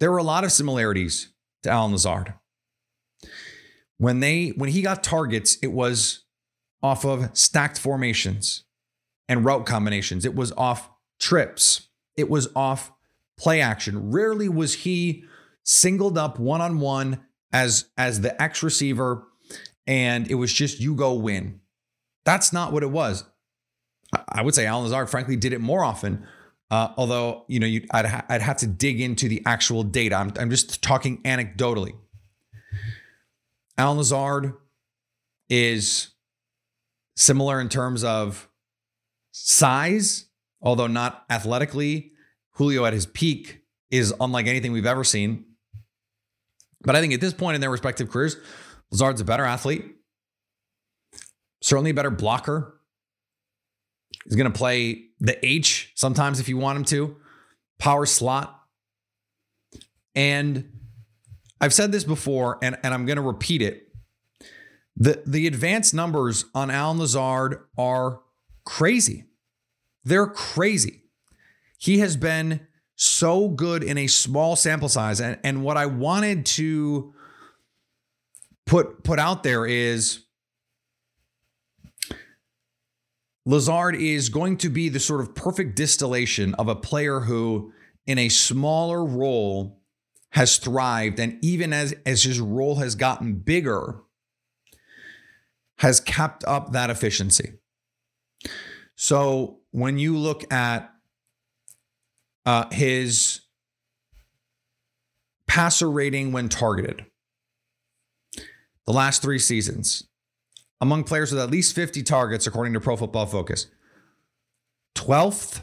There 0.00 0.10
were 0.10 0.18
a 0.18 0.22
lot 0.22 0.44
of 0.44 0.52
similarities 0.52 1.28
to 1.62 1.70
Allen 1.70 1.92
Lazard. 1.92 2.34
When 3.98 4.20
they 4.20 4.48
when 4.48 4.70
he 4.70 4.82
got 4.82 5.04
targets, 5.04 5.58
it 5.62 5.72
was 5.72 6.24
off 6.82 7.04
of 7.04 7.36
stacked 7.36 7.78
formations 7.78 8.64
and 9.28 9.44
route 9.44 9.66
combinations. 9.66 10.24
It 10.24 10.34
was 10.34 10.52
off 10.52 10.90
trips. 11.18 11.88
It 12.16 12.28
was 12.28 12.48
off 12.56 12.92
play 13.38 13.60
action. 13.60 14.10
Rarely 14.10 14.48
was 14.48 14.74
he 14.74 15.24
singled 15.62 16.18
up 16.18 16.38
one 16.38 16.60
on 16.60 16.80
one 16.80 17.20
as 17.52 17.86
as 17.96 18.22
the 18.22 18.40
X 18.40 18.62
receiver, 18.62 19.26
and 19.86 20.28
it 20.30 20.34
was 20.34 20.52
just 20.52 20.80
you 20.80 20.94
go 20.94 21.12
win. 21.14 21.59
That's 22.24 22.52
not 22.52 22.72
what 22.72 22.82
it 22.82 22.90
was. 22.90 23.24
I 24.28 24.42
would 24.42 24.54
say 24.54 24.66
Allen 24.66 24.84
Lazard, 24.84 25.08
frankly, 25.08 25.36
did 25.36 25.52
it 25.52 25.60
more 25.60 25.84
often. 25.84 26.26
Uh, 26.70 26.92
although 26.96 27.44
you 27.48 27.58
know, 27.58 27.66
I'd, 27.90 28.06
ha- 28.06 28.24
I'd 28.28 28.42
have 28.42 28.58
to 28.58 28.66
dig 28.66 29.00
into 29.00 29.28
the 29.28 29.42
actual 29.44 29.82
data. 29.82 30.16
I'm, 30.16 30.32
I'm 30.38 30.50
just 30.50 30.82
talking 30.82 31.22
anecdotally. 31.22 31.94
Allen 33.76 33.98
Lazard 33.98 34.52
is 35.48 36.10
similar 37.16 37.60
in 37.60 37.68
terms 37.68 38.04
of 38.04 38.48
size, 39.32 40.26
although 40.62 40.86
not 40.86 41.24
athletically. 41.28 42.12
Julio 42.52 42.84
at 42.84 42.92
his 42.92 43.06
peak 43.06 43.62
is 43.90 44.14
unlike 44.20 44.46
anything 44.46 44.72
we've 44.72 44.86
ever 44.86 45.02
seen. 45.02 45.44
But 46.82 46.94
I 46.94 47.00
think 47.00 47.12
at 47.12 47.20
this 47.20 47.34
point 47.34 47.56
in 47.56 47.60
their 47.60 47.70
respective 47.70 48.10
careers, 48.10 48.36
Lazard's 48.90 49.20
a 49.20 49.24
better 49.24 49.44
athlete, 49.44 49.84
certainly 51.60 51.90
a 51.90 51.94
better 51.94 52.10
blocker. 52.10 52.80
He's 54.24 54.36
going 54.36 54.50
to 54.50 54.58
play 54.58 55.06
the 55.18 55.44
H 55.46 55.92
sometimes 55.94 56.40
if 56.40 56.48
you 56.48 56.56
want 56.56 56.78
him 56.78 56.84
to, 56.86 57.16
power 57.78 58.06
slot. 58.06 58.60
And 60.14 60.72
I've 61.60 61.74
said 61.74 61.92
this 61.92 62.04
before, 62.04 62.58
and, 62.62 62.78
and 62.82 62.92
I'm 62.92 63.06
going 63.06 63.16
to 63.16 63.22
repeat 63.22 63.62
it. 63.62 63.88
The, 64.96 65.22
the 65.26 65.46
advanced 65.46 65.94
numbers 65.94 66.44
on 66.54 66.70
Allen 66.70 66.98
Lazard 66.98 67.60
are 67.78 68.20
crazy. 68.64 69.26
They're 70.04 70.26
crazy. 70.26 71.04
He 71.78 72.00
has 72.00 72.16
been 72.16 72.66
so 72.96 73.48
good 73.48 73.82
in 73.82 73.96
a 73.96 74.06
small 74.06 74.56
sample 74.56 74.88
size. 74.88 75.20
And, 75.20 75.38
and 75.42 75.62
what 75.62 75.76
I 75.76 75.86
wanted 75.86 76.44
to 76.46 77.14
put 78.66 79.02
put 79.02 79.18
out 79.18 79.42
there 79.42 79.66
is 79.66 80.24
Lazard 83.50 83.96
is 83.96 84.28
going 84.28 84.56
to 84.58 84.68
be 84.68 84.88
the 84.88 85.00
sort 85.00 85.20
of 85.20 85.34
perfect 85.34 85.74
distillation 85.74 86.54
of 86.54 86.68
a 86.68 86.76
player 86.76 87.18
who, 87.18 87.72
in 88.06 88.16
a 88.16 88.28
smaller 88.28 89.04
role, 89.04 89.80
has 90.30 90.58
thrived. 90.58 91.18
And 91.18 91.36
even 91.42 91.72
as, 91.72 91.92
as 92.06 92.22
his 92.22 92.38
role 92.38 92.76
has 92.76 92.94
gotten 92.94 93.34
bigger, 93.34 94.02
has 95.78 95.98
kept 95.98 96.44
up 96.44 96.70
that 96.70 96.90
efficiency. 96.90 97.54
So 98.94 99.58
when 99.72 99.98
you 99.98 100.16
look 100.16 100.52
at 100.52 100.92
uh, 102.46 102.66
his 102.70 103.40
passer 105.48 105.90
rating 105.90 106.30
when 106.30 106.48
targeted, 106.48 107.04
the 108.86 108.92
last 108.92 109.22
three 109.22 109.40
seasons, 109.40 110.04
among 110.80 111.04
players 111.04 111.32
with 111.32 111.42
at 111.42 111.50
least 111.50 111.74
50 111.74 112.02
targets, 112.02 112.46
according 112.46 112.72
to 112.72 112.80
Pro 112.80 112.96
Football 112.96 113.26
Focus. 113.26 113.66
12th, 114.94 115.62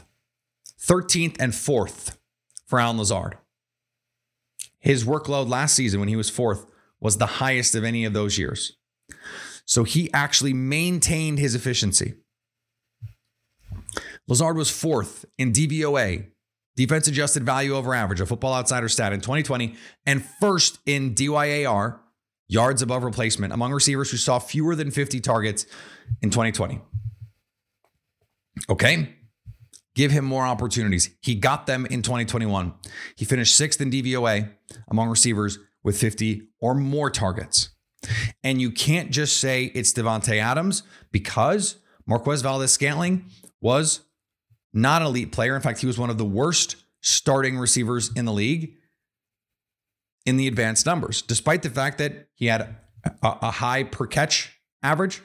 13th, 0.80 1.36
and 1.40 1.52
4th 1.52 2.16
for 2.66 2.78
Allen 2.78 2.98
Lazard. 2.98 3.36
His 4.78 5.04
workload 5.04 5.48
last 5.48 5.74
season, 5.74 6.00
when 6.00 6.08
he 6.08 6.16
was 6.16 6.30
fourth, 6.30 6.66
was 7.00 7.18
the 7.18 7.26
highest 7.26 7.74
of 7.74 7.84
any 7.84 8.04
of 8.04 8.12
those 8.12 8.38
years. 8.38 8.76
So 9.64 9.84
he 9.84 10.12
actually 10.12 10.54
maintained 10.54 11.38
his 11.38 11.54
efficiency. 11.54 12.14
Lazard 14.26 14.56
was 14.56 14.70
fourth 14.70 15.24
in 15.36 15.52
DVOA, 15.52 16.28
defense 16.76 17.08
adjusted 17.08 17.44
value 17.44 17.74
over 17.74 17.94
average, 17.94 18.20
a 18.20 18.26
football 18.26 18.54
outsider 18.54 18.88
stat 18.88 19.12
in 19.12 19.20
2020, 19.20 19.74
and 20.06 20.24
first 20.24 20.78
in 20.86 21.14
DYAR, 21.14 21.98
yards 22.48 22.82
above 22.82 23.04
replacement 23.04 23.52
among 23.52 23.72
receivers 23.72 24.10
who 24.10 24.16
saw 24.16 24.38
fewer 24.38 24.74
than 24.74 24.90
50 24.90 25.20
targets 25.20 25.66
in 26.22 26.30
2020. 26.30 26.80
Okay. 28.68 29.14
Give 29.94 30.10
him 30.10 30.24
more 30.24 30.44
opportunities. 30.44 31.10
He 31.20 31.34
got 31.34 31.66
them 31.66 31.86
in 31.86 32.02
2021. 32.02 32.72
He 33.16 33.24
finished 33.24 33.56
sixth 33.56 33.80
in 33.80 33.90
DVOA 33.90 34.50
among 34.88 35.08
receivers 35.08 35.58
with 35.82 35.98
50 35.98 36.42
or 36.60 36.74
more 36.74 37.10
targets. 37.10 37.70
And 38.44 38.60
you 38.60 38.70
can't 38.70 39.10
just 39.10 39.38
say 39.38 39.64
it's 39.74 39.92
Davante 39.92 40.40
Adams 40.40 40.84
because 41.10 41.76
Marquez 42.06 42.42
Valdes 42.42 42.72
Scantling 42.72 43.24
was 43.60 44.02
not 44.72 45.02
an 45.02 45.08
elite 45.08 45.32
player. 45.32 45.56
In 45.56 45.62
fact, 45.62 45.80
he 45.80 45.86
was 45.86 45.98
one 45.98 46.10
of 46.10 46.18
the 46.18 46.24
worst 46.24 46.76
starting 47.00 47.58
receivers 47.58 48.10
in 48.14 48.24
the 48.24 48.32
league 48.32 48.76
in 50.28 50.36
the 50.36 50.46
advanced 50.46 50.84
numbers, 50.84 51.22
despite 51.22 51.62
the 51.62 51.70
fact 51.70 51.96
that 51.96 52.28
he 52.34 52.46
had 52.46 52.60
a, 52.60 52.76
a 53.22 53.50
high 53.50 53.82
per 53.82 54.06
catch 54.06 54.60
average 54.82 55.22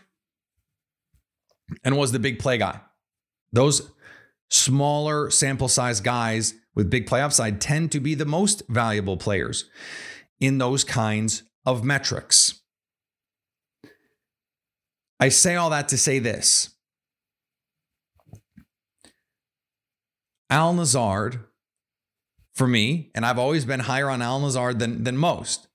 and 1.83 1.97
was 1.97 2.13
the 2.13 2.19
big 2.19 2.39
play 2.39 2.57
guy. 2.57 2.79
Those 3.51 3.91
smaller 4.49 5.29
sample 5.29 5.67
size 5.67 5.99
guys 5.99 6.53
with 6.73 6.89
big 6.89 7.05
play 7.05 7.21
upside 7.21 7.59
tend 7.59 7.91
to 7.91 7.99
be 7.99 8.15
the 8.15 8.23
most 8.23 8.63
valuable 8.69 9.17
players 9.17 9.69
in 10.39 10.57
those 10.57 10.85
kinds 10.85 11.43
of 11.65 11.83
metrics. 11.83 12.61
I 15.19 15.27
say 15.27 15.55
all 15.55 15.69
that 15.71 15.89
to 15.89 15.97
say 15.97 16.19
this 16.19 16.73
Al 20.49 20.73
Lazard 20.73 21.43
for 22.53 22.67
me, 22.67 23.11
and 23.15 23.25
I've 23.25 23.39
always 23.39 23.65
been 23.65 23.81
higher 23.81 24.09
on 24.09 24.21
Allen 24.21 24.43
Lazard 24.43 24.79
than, 24.79 25.03
than 25.03 25.17
most. 25.17 25.67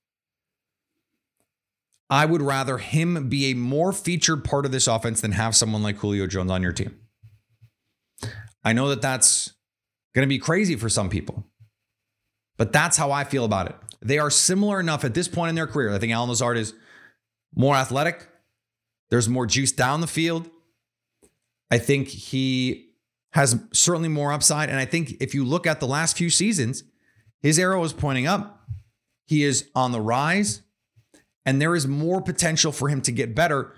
I 2.09 2.25
would 2.25 2.41
rather 2.41 2.79
him 2.79 3.29
be 3.29 3.51
a 3.51 3.53
more 3.53 3.93
featured 3.93 4.43
part 4.43 4.65
of 4.65 4.71
this 4.71 4.87
offense 4.87 5.21
than 5.21 5.33
have 5.33 5.55
someone 5.55 5.83
like 5.83 5.97
Julio 5.97 6.25
Jones 6.25 6.49
on 6.49 6.63
your 6.63 6.71
team. 6.71 6.97
I 8.63 8.73
know 8.73 8.89
that 8.89 9.01
that's 9.01 9.53
going 10.15 10.25
to 10.25 10.29
be 10.29 10.39
crazy 10.39 10.75
for 10.75 10.89
some 10.89 11.09
people, 11.09 11.45
but 12.57 12.73
that's 12.73 12.97
how 12.97 13.11
I 13.11 13.23
feel 13.23 13.45
about 13.45 13.67
it. 13.69 13.75
They 14.01 14.17
are 14.17 14.31
similar 14.31 14.79
enough 14.79 15.03
at 15.03 15.13
this 15.13 15.27
point 15.27 15.49
in 15.49 15.55
their 15.55 15.67
career. 15.67 15.93
I 15.93 15.99
think 15.99 16.11
Allen 16.11 16.29
Lazard 16.29 16.57
is 16.57 16.73
more 17.55 17.75
athletic. 17.75 18.27
There's 19.09 19.29
more 19.29 19.45
juice 19.45 19.71
down 19.71 20.01
the 20.01 20.07
field. 20.07 20.49
I 21.69 21.77
think 21.77 22.07
he 22.07 22.88
has 23.31 23.59
certainly 23.71 24.09
more 24.09 24.31
upside. 24.31 24.69
And 24.69 24.79
I 24.79 24.85
think 24.85 25.17
if 25.19 25.33
you 25.33 25.45
look 25.45 25.67
at 25.67 25.79
the 25.79 25.87
last 25.87 26.17
few 26.17 26.29
seasons, 26.29 26.83
his 27.41 27.59
arrow 27.59 27.83
is 27.83 27.93
pointing 27.93 28.27
up. 28.27 28.67
He 29.25 29.43
is 29.43 29.69
on 29.75 29.91
the 29.91 30.01
rise, 30.01 30.63
and 31.45 31.61
there 31.61 31.75
is 31.75 31.87
more 31.87 32.21
potential 32.21 32.71
for 32.71 32.89
him 32.89 33.01
to 33.01 33.11
get 33.11 33.35
better 33.35 33.73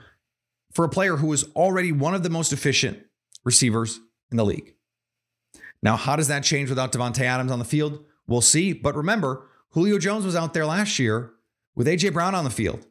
for 0.71 0.85
a 0.85 0.89
player 0.89 1.17
who 1.17 1.33
is 1.33 1.43
already 1.55 1.91
one 1.91 2.15
of 2.15 2.23
the 2.23 2.29
most 2.29 2.53
efficient 2.53 2.99
receivers 3.43 3.99
in 4.31 4.37
the 4.37 4.45
league. 4.45 4.75
Now, 5.83 5.97
how 5.97 6.15
does 6.15 6.29
that 6.29 6.43
change 6.43 6.69
without 6.69 6.93
Davante 6.93 7.21
Adams 7.21 7.51
on 7.51 7.59
the 7.59 7.65
field? 7.65 8.05
We'll 8.27 8.41
see. 8.41 8.71
But 8.71 8.95
remember, 8.95 9.49
Julio 9.71 9.97
Jones 9.97 10.25
was 10.25 10.35
out 10.35 10.53
there 10.53 10.65
last 10.65 10.99
year 10.99 11.33
with 11.75 11.87
AJ 11.87 12.13
Brown 12.13 12.35
on 12.35 12.43
the 12.43 12.49
field. 12.49 12.85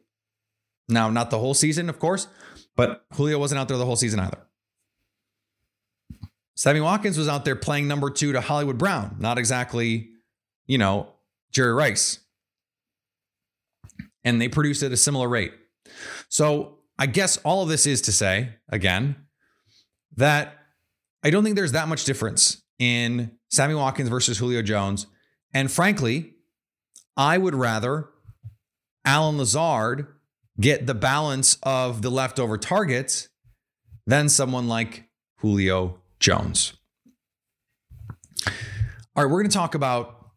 Now, 0.87 1.09
not 1.09 1.31
the 1.31 1.39
whole 1.39 1.53
season, 1.53 1.89
of 1.89 1.99
course, 1.99 2.27
but 2.75 3.05
Julio 3.13 3.39
wasn't 3.39 3.59
out 3.59 3.69
there 3.69 3.77
the 3.77 3.85
whole 3.85 3.95
season 3.95 4.19
either. 4.19 4.45
Sammy 6.61 6.79
Watkins 6.79 7.17
was 7.17 7.27
out 7.27 7.43
there 7.43 7.55
playing 7.55 7.87
number 7.87 8.11
two 8.11 8.33
to 8.33 8.39
Hollywood 8.39 8.77
Brown, 8.77 9.15
not 9.17 9.39
exactly, 9.39 10.11
you 10.67 10.77
know, 10.77 11.07
Jerry 11.51 11.73
Rice. 11.73 12.19
And 14.23 14.39
they 14.39 14.47
produced 14.47 14.83
at 14.83 14.91
a 14.91 14.97
similar 14.97 15.27
rate. 15.27 15.53
So 16.29 16.77
I 16.99 17.07
guess 17.07 17.37
all 17.37 17.63
of 17.63 17.69
this 17.69 17.87
is 17.87 17.99
to 18.03 18.11
say, 18.11 18.57
again, 18.69 19.15
that 20.17 20.53
I 21.23 21.31
don't 21.31 21.43
think 21.43 21.55
there's 21.55 21.71
that 21.71 21.87
much 21.87 22.05
difference 22.05 22.61
in 22.77 23.31
Sammy 23.49 23.73
Watkins 23.73 24.09
versus 24.09 24.37
Julio 24.37 24.61
Jones. 24.61 25.07
And 25.55 25.71
frankly, 25.71 26.35
I 27.17 27.39
would 27.39 27.55
rather 27.55 28.07
Allen 29.03 29.39
Lazard 29.39 30.05
get 30.59 30.85
the 30.85 30.93
balance 30.93 31.57
of 31.63 32.03
the 32.03 32.11
leftover 32.11 32.59
targets 32.59 33.29
than 34.05 34.29
someone 34.29 34.67
like 34.67 35.09
Julio 35.37 36.00
Jones. 36.21 36.73
All 38.47 39.23
right, 39.23 39.25
we're 39.25 39.41
going 39.41 39.49
to 39.49 39.53
talk 39.53 39.75
about 39.75 40.31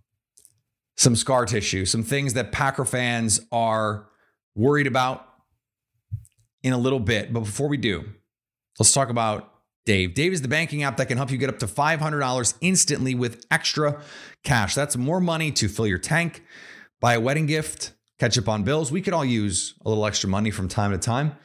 some 0.96 1.14
scar 1.14 1.46
tissue, 1.46 1.84
some 1.84 2.02
things 2.02 2.34
that 2.34 2.50
Packer 2.50 2.84
fans 2.84 3.40
are 3.52 4.08
worried 4.56 4.88
about 4.88 5.28
in 6.62 6.72
a 6.72 6.78
little 6.78 6.98
bit. 6.98 7.32
But 7.32 7.40
before 7.40 7.68
we 7.68 7.76
do, 7.76 8.04
let's 8.78 8.92
talk 8.92 9.10
about 9.10 9.52
Dave. 9.84 10.14
Dave 10.14 10.32
is 10.32 10.42
the 10.42 10.48
banking 10.48 10.82
app 10.82 10.96
that 10.96 11.06
can 11.06 11.18
help 11.18 11.30
you 11.30 11.38
get 11.38 11.50
up 11.50 11.58
to 11.58 11.66
$500 11.66 12.54
instantly 12.60 13.14
with 13.14 13.44
extra 13.50 14.00
cash. 14.42 14.74
That's 14.74 14.96
more 14.96 15.20
money 15.20 15.52
to 15.52 15.68
fill 15.68 15.86
your 15.86 15.98
tank, 15.98 16.42
buy 17.00 17.14
a 17.14 17.20
wedding 17.20 17.46
gift, 17.46 17.92
catch 18.18 18.38
up 18.38 18.48
on 18.48 18.62
bills. 18.62 18.90
We 18.90 19.02
could 19.02 19.12
all 19.12 19.24
use 19.24 19.74
a 19.84 19.88
little 19.88 20.06
extra 20.06 20.30
money 20.30 20.50
from 20.50 20.68
time 20.68 20.92
to 20.92 20.98
time. 20.98 21.36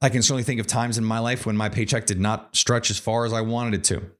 I 0.00 0.08
can 0.08 0.22
certainly 0.22 0.42
think 0.42 0.60
of 0.60 0.66
times 0.66 0.98
in 0.98 1.04
my 1.04 1.18
life 1.18 1.46
when 1.46 1.56
my 1.56 1.68
paycheck 1.68 2.06
did 2.06 2.20
not 2.20 2.54
stretch 2.54 2.90
as 2.90 2.98
far 2.98 3.24
as 3.24 3.32
I 3.32 3.40
wanted 3.40 3.74
it 3.74 3.84
to. 3.84 4.10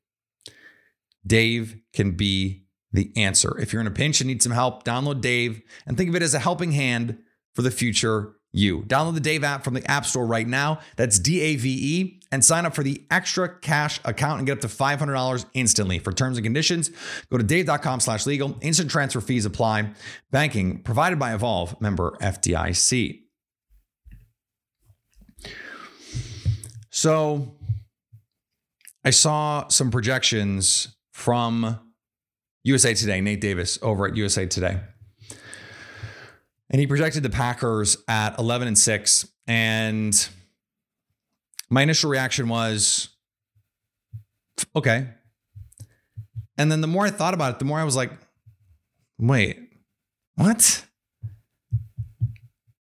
Dave 1.27 1.77
can 1.93 2.13
be 2.13 2.65
the 2.93 3.13
answer. 3.17 3.59
If 3.59 3.73
you're 3.73 3.81
in 3.81 3.87
a 3.87 3.93
pinch 3.93 4.21
and 4.21 4.29
need 4.29 4.43
some 4.43 4.53
help, 4.53 4.85
download 4.85 5.21
Dave 5.21 5.61
and 5.87 5.97
think 5.97 6.09
of 6.09 6.17
it 6.17 6.23
as 6.23 6.35
a 6.35 6.39
helping 6.39 6.73
hand 6.73 7.19
for 7.55 7.63
the 7.63 7.71
future 7.71 8.37
you. 8.53 8.83
Download 8.83 9.15
the 9.15 9.21
Dave 9.21 9.45
app 9.45 9.65
from 9.65 9.75
the 9.75 9.89
App 9.91 10.07
Store 10.07 10.27
right 10.27 10.47
now. 10.47 10.81
That's 10.97 11.19
D 11.19 11.41
A 11.41 11.57
V 11.57 11.69
E 11.69 12.21
and 12.33 12.45
sign 12.45 12.65
up 12.65 12.75
for 12.75 12.83
the 12.83 13.05
extra 13.11 13.49
cash 13.61 14.01
account 14.05 14.39
and 14.39 14.47
get 14.47 14.55
up 14.55 14.61
to 14.63 14.69
$500 14.69 15.45
instantly. 15.55 15.99
For 15.99 16.13
terms 16.13 16.39
and 16.39 16.45
conditions, 16.45 16.91
go 17.31 17.39
to 17.39 17.45
dave.com 17.45 18.01
slash 18.01 18.27
legal. 18.27 18.57
Instant 18.63 18.91
transfer 18.91 19.21
fees 19.21 19.45
apply. 19.45 19.91
Banking 20.31 20.83
provided 20.83 21.19
by 21.19 21.35
Evolve, 21.35 21.81
member 21.81 22.17
FDIC. 22.21 23.26
So 26.97 27.53
I 29.05 29.11
saw 29.11 29.69
some 29.69 29.91
projections 29.91 30.97
from 31.13 31.79
USA 32.65 32.95
Today, 32.95 33.21
Nate 33.21 33.43
Davis 33.43 33.79
over 33.83 34.07
at 34.07 34.17
USA 34.17 34.47
Today. 34.47 34.81
And 36.71 36.81
he 36.81 36.87
projected 36.87 37.23
the 37.23 37.29
Packers 37.29 37.99
at 38.09 38.39
11 38.39 38.69
and 38.69 38.79
6. 38.79 39.29
And 39.47 40.29
my 41.69 41.83
initial 41.83 42.09
reaction 42.09 42.49
was, 42.49 43.11
okay. 44.75 45.09
And 46.57 46.73
then 46.73 46.81
the 46.81 46.87
more 46.87 47.05
I 47.05 47.11
thought 47.11 47.35
about 47.35 47.53
it, 47.53 47.59
the 47.59 47.67
more 47.67 47.79
I 47.79 47.85
was 47.85 47.95
like, 47.95 48.11
wait, 49.19 49.59
what? 50.37 50.87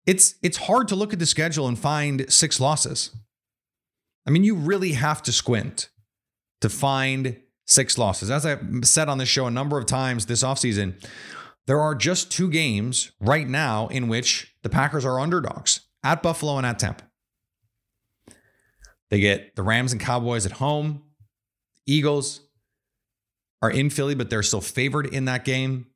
It's 0.07 0.37
it's 0.41 0.59
hard 0.59 0.87
to 0.87 0.95
look 0.95 1.13
at 1.13 1.19
the 1.19 1.27
schedule 1.27 1.67
and 1.67 1.77
find 1.77 2.33
six 2.33 2.61
losses. 2.61 3.11
I 4.27 4.31
mean, 4.31 4.45
you 4.45 4.55
really 4.55 4.93
have 4.93 5.23
to 5.25 5.33
squint 5.33 5.91
to 6.61 6.69
find 6.69 7.41
six 7.67 7.99
losses. 7.99 8.31
As 8.31 8.47
I've 8.47 8.85
said 8.85 9.09
on 9.09 9.19
this 9.19 9.29
show 9.29 9.47
a 9.47 9.51
number 9.51 9.79
of 9.79 9.87
times 9.87 10.27
this 10.27 10.43
offseason, 10.43 10.95
there 11.67 11.81
are 11.81 11.95
just 11.95 12.31
two 12.31 12.51
games 12.51 13.13
right 13.21 13.49
now 13.49 13.89
in 13.89 14.09
which 14.09 14.55
the 14.63 14.69
Packers 14.69 15.05
are 15.05 15.19
underdogs 15.19 15.81
at 16.03 16.23
Buffalo 16.23 16.57
and 16.59 16.67
at 16.67 16.79
Tampa. 16.79 17.05
They 19.11 19.21
get 19.21 19.57
the 19.57 19.63
Rams 19.63 19.93
and 19.93 20.01
Cowboys 20.01 20.47
at 20.47 20.53
home. 20.53 21.03
Eagles 21.87 22.41
are 23.63 23.71
in 23.71 23.91
Philly, 23.91 24.15
but 24.15 24.29
they're 24.29 24.43
still 24.43 24.61
favored 24.61 25.07
in 25.07 25.27
that 25.27 25.45
game. 25.45 25.87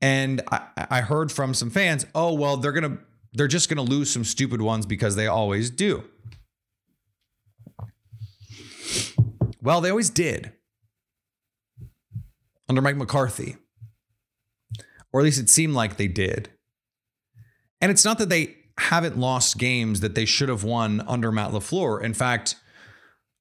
And 0.00 0.42
I, 0.50 0.62
I 0.76 1.00
heard 1.00 1.30
from 1.32 1.54
some 1.54 1.70
fans, 1.70 2.06
oh, 2.14 2.32
well, 2.34 2.56
they're 2.56 2.72
gonna 2.72 2.98
they're 3.38 3.48
just 3.48 3.68
gonna 3.68 3.82
lose 3.82 4.10
some 4.10 4.24
stupid 4.24 4.60
ones 4.60 4.84
because 4.84 5.16
they 5.16 5.26
always 5.26 5.70
do. 5.70 6.04
Well, 9.62 9.80
they 9.80 9.90
always 9.90 10.10
did 10.10 10.52
under 12.68 12.82
Mike 12.82 12.96
McCarthy. 12.96 13.56
Or 15.12 15.20
at 15.20 15.24
least 15.24 15.40
it 15.40 15.48
seemed 15.48 15.74
like 15.74 15.96
they 15.96 16.08
did. 16.08 16.50
And 17.80 17.90
it's 17.90 18.04
not 18.04 18.18
that 18.18 18.28
they 18.28 18.56
haven't 18.78 19.18
lost 19.18 19.58
games 19.58 20.00
that 20.00 20.14
they 20.14 20.24
should 20.24 20.48
have 20.48 20.64
won 20.64 21.00
under 21.06 21.32
Matt 21.32 21.50
LaFleur. 21.50 22.02
In 22.02 22.14
fact, 22.14 22.56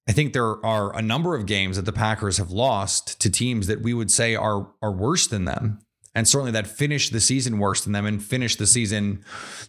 I 0.08 0.14
think 0.14 0.32
there 0.32 0.66
are 0.66 0.96
a 0.96 1.02
number 1.02 1.36
of 1.36 1.46
games 1.46 1.76
that 1.76 1.86
the 1.86 1.92
Packers 1.92 2.38
have 2.38 2.52
lost 2.52 3.20
to 3.22 3.30
teams 3.30 3.68
that 3.68 3.82
we 3.82 3.94
would 3.94 4.10
say 4.10 4.36
are 4.36 4.72
are 4.82 4.92
worse 4.92 5.28
than 5.28 5.46
them. 5.46 5.80
And 6.18 6.28
certainly 6.28 6.52
that 6.54 6.66
finished 6.66 7.12
the 7.12 7.20
season 7.20 7.60
worse 7.60 7.84
than 7.84 7.94
them 7.94 8.08
and 8.08 8.24
finished 8.24 8.58
the 8.58 8.66
season, 8.66 9.24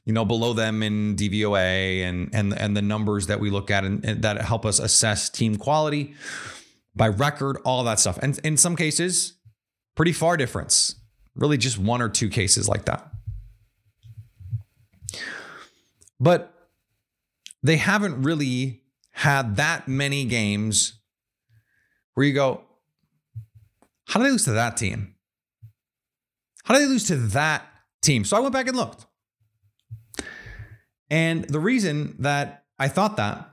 you 0.06 0.14
know, 0.14 0.24
below 0.24 0.54
them 0.54 0.82
in 0.82 1.14
DVOA 1.14 2.00
and 2.00 2.30
and 2.32 2.54
and 2.54 2.74
the 2.74 2.80
numbers 2.80 3.26
that 3.26 3.38
we 3.38 3.50
look 3.50 3.70
at 3.70 3.84
and, 3.84 4.02
and 4.02 4.22
that 4.22 4.40
help 4.40 4.64
us 4.64 4.78
assess 4.78 5.28
team 5.28 5.56
quality 5.56 6.14
by 6.96 7.06
record, 7.06 7.58
all 7.66 7.84
that 7.84 8.00
stuff. 8.00 8.18
And 8.22 8.38
in 8.44 8.56
some 8.56 8.76
cases, 8.76 9.34
pretty 9.94 10.14
far 10.14 10.38
difference. 10.38 10.94
Really 11.34 11.58
just 11.58 11.76
one 11.76 12.00
or 12.00 12.08
two 12.08 12.30
cases 12.30 12.66
like 12.66 12.86
that. 12.86 13.10
But 16.18 16.54
they 17.62 17.76
haven't 17.76 18.22
really 18.22 18.84
had 19.10 19.56
that 19.56 19.86
many 19.86 20.24
games 20.24 20.94
where 22.14 22.24
you 22.24 22.32
go, 22.32 22.62
how 24.06 24.18
did 24.18 24.28
they 24.28 24.30
lose 24.30 24.44
to 24.44 24.52
that 24.52 24.78
team? 24.78 25.14
How 26.68 26.74
did 26.74 26.82
they 26.82 26.88
lose 26.88 27.04
to 27.04 27.16
that 27.16 27.66
team? 28.02 28.24
So 28.26 28.36
I 28.36 28.40
went 28.40 28.52
back 28.52 28.68
and 28.68 28.76
looked. 28.76 29.06
And 31.08 31.44
the 31.44 31.60
reason 31.60 32.14
that 32.18 32.66
I 32.78 32.88
thought 32.88 33.16
that 33.16 33.48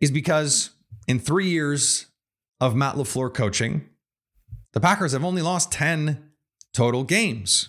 is 0.00 0.10
because 0.10 0.70
in 1.06 1.20
three 1.20 1.48
years 1.48 2.06
of 2.60 2.74
Matt 2.74 2.96
LaFleur 2.96 3.32
coaching, 3.32 3.88
the 4.72 4.80
Packers 4.80 5.12
have 5.12 5.22
only 5.22 5.42
lost 5.42 5.70
10 5.70 6.32
total 6.74 7.04
games. 7.04 7.68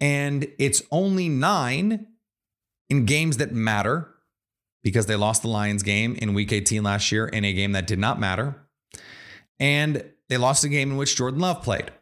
And 0.00 0.48
it's 0.58 0.82
only 0.90 1.28
nine 1.28 2.08
in 2.90 3.04
games 3.04 3.36
that 3.36 3.52
matter 3.52 4.08
because 4.82 5.06
they 5.06 5.14
lost 5.14 5.42
the 5.42 5.48
Lions 5.48 5.84
game 5.84 6.16
in 6.16 6.34
week 6.34 6.52
18 6.52 6.82
last 6.82 7.12
year 7.12 7.28
in 7.28 7.44
a 7.44 7.52
game 7.52 7.70
that 7.70 7.86
did 7.86 8.00
not 8.00 8.18
matter. 8.18 8.66
And 9.60 10.10
they 10.28 10.38
lost 10.38 10.64
a 10.64 10.68
game 10.68 10.90
in 10.90 10.96
which 10.96 11.14
Jordan 11.14 11.38
Love 11.38 11.62
played. 11.62 11.92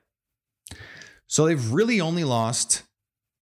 So 1.31 1.47
they've 1.47 1.73
really 1.73 2.01
only 2.01 2.25
lost 2.25 2.83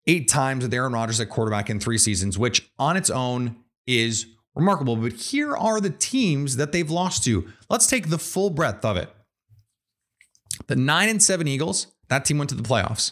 eight 0.08 0.28
times 0.28 0.64
with 0.64 0.74
Aaron 0.74 0.94
Rodgers 0.94 1.20
at 1.20 1.30
quarterback 1.30 1.70
in 1.70 1.80
three 1.80 2.00
seasons, 2.00 2.36
which 2.36 2.68
on 2.80 2.98
its 2.98 3.12
own 3.12 3.58
is 3.86 4.26
remarkable. 4.56 4.96
But 4.96 5.14
here 5.14 5.56
are 5.56 5.80
the 5.80 5.92
teams 5.92 6.56
that 6.56 6.72
they've 6.72 6.90
lost 6.90 7.24
to. 7.26 7.48
Let's 7.70 7.86
take 7.86 8.10
the 8.10 8.18
full 8.18 8.50
breadth 8.50 8.84
of 8.84 8.98
it. 8.98 9.10
The 10.66 10.76
9 10.76 11.10
and 11.10 11.22
7 11.22 11.48
Eagles, 11.48 11.86
that 12.08 12.26
team 12.26 12.40
went 12.40 12.50
to 12.50 12.56
the 12.56 12.64
playoffs. 12.64 13.12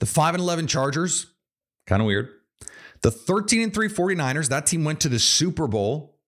The 0.00 0.06
5 0.06 0.34
and 0.34 0.42
11 0.42 0.66
Chargers, 0.66 1.26
kind 1.86 2.02
of 2.02 2.06
weird. 2.06 2.28
The 3.02 3.12
13 3.12 3.62
and 3.62 3.72
3 3.72 3.88
49ers, 3.88 4.48
that 4.48 4.66
team 4.66 4.82
went 4.82 5.00
to 5.02 5.08
the 5.08 5.20
Super 5.20 5.68
Bowl. 5.68 6.18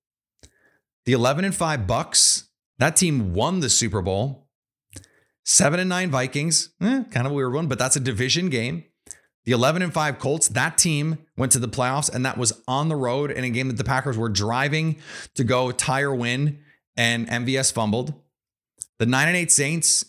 The 1.07 1.13
11 1.13 1.45
and 1.45 1.55
5 1.55 1.89
Bucks, 1.89 2.51
that 2.79 2.95
team 2.95 3.35
won 3.35 3.59
the 3.59 3.69
Super 3.69 4.01
Bowl. 4.01 4.42
7 5.45 5.81
and 5.81 5.89
9 5.89 6.11
Vikings, 6.11 6.71
eh, 6.81 7.05
kind 7.11 7.27
of 7.27 7.33
a 7.33 7.35
weird 7.35 7.53
one, 7.53 7.67
but 7.67 7.79
that's 7.79 7.97
a 7.97 8.01
division 8.01 8.49
game. 8.49 8.85
The 9.45 9.53
11 9.53 9.83
and 9.83 9.93
5 9.93 10.19
Colts, 10.19 10.49
that 10.49 10.79
team 10.79 11.19
went 11.37 11.51
to 11.53 11.59
the 11.59 11.69
playoffs 11.69 12.13
and 12.13 12.25
that 12.25 12.39
was 12.39 12.63
on 12.69 12.89
the 12.89 12.95
road 12.95 13.31
in 13.33 13.43
a 13.43 13.51
game 13.51 13.69
that 13.69 13.77
the 13.77 13.85
Packers 13.85 14.17
were 14.17 14.29
driving 14.29 14.99
to 15.35 15.43
go 15.43 15.73
or 15.89 16.15
win 16.15 16.61
and 16.97 17.29
MVS 17.29 17.73
fumbled. 17.73 18.15
The 18.99 19.07
9 19.07 19.29
and 19.29 19.37
8 19.37 19.51
Saints 19.51 20.05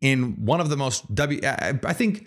in 0.00 0.44
one 0.44 0.60
of 0.60 0.68
the 0.68 0.76
most 0.76 1.12
W 1.14 1.40
I 1.42 1.92
think 1.92 2.26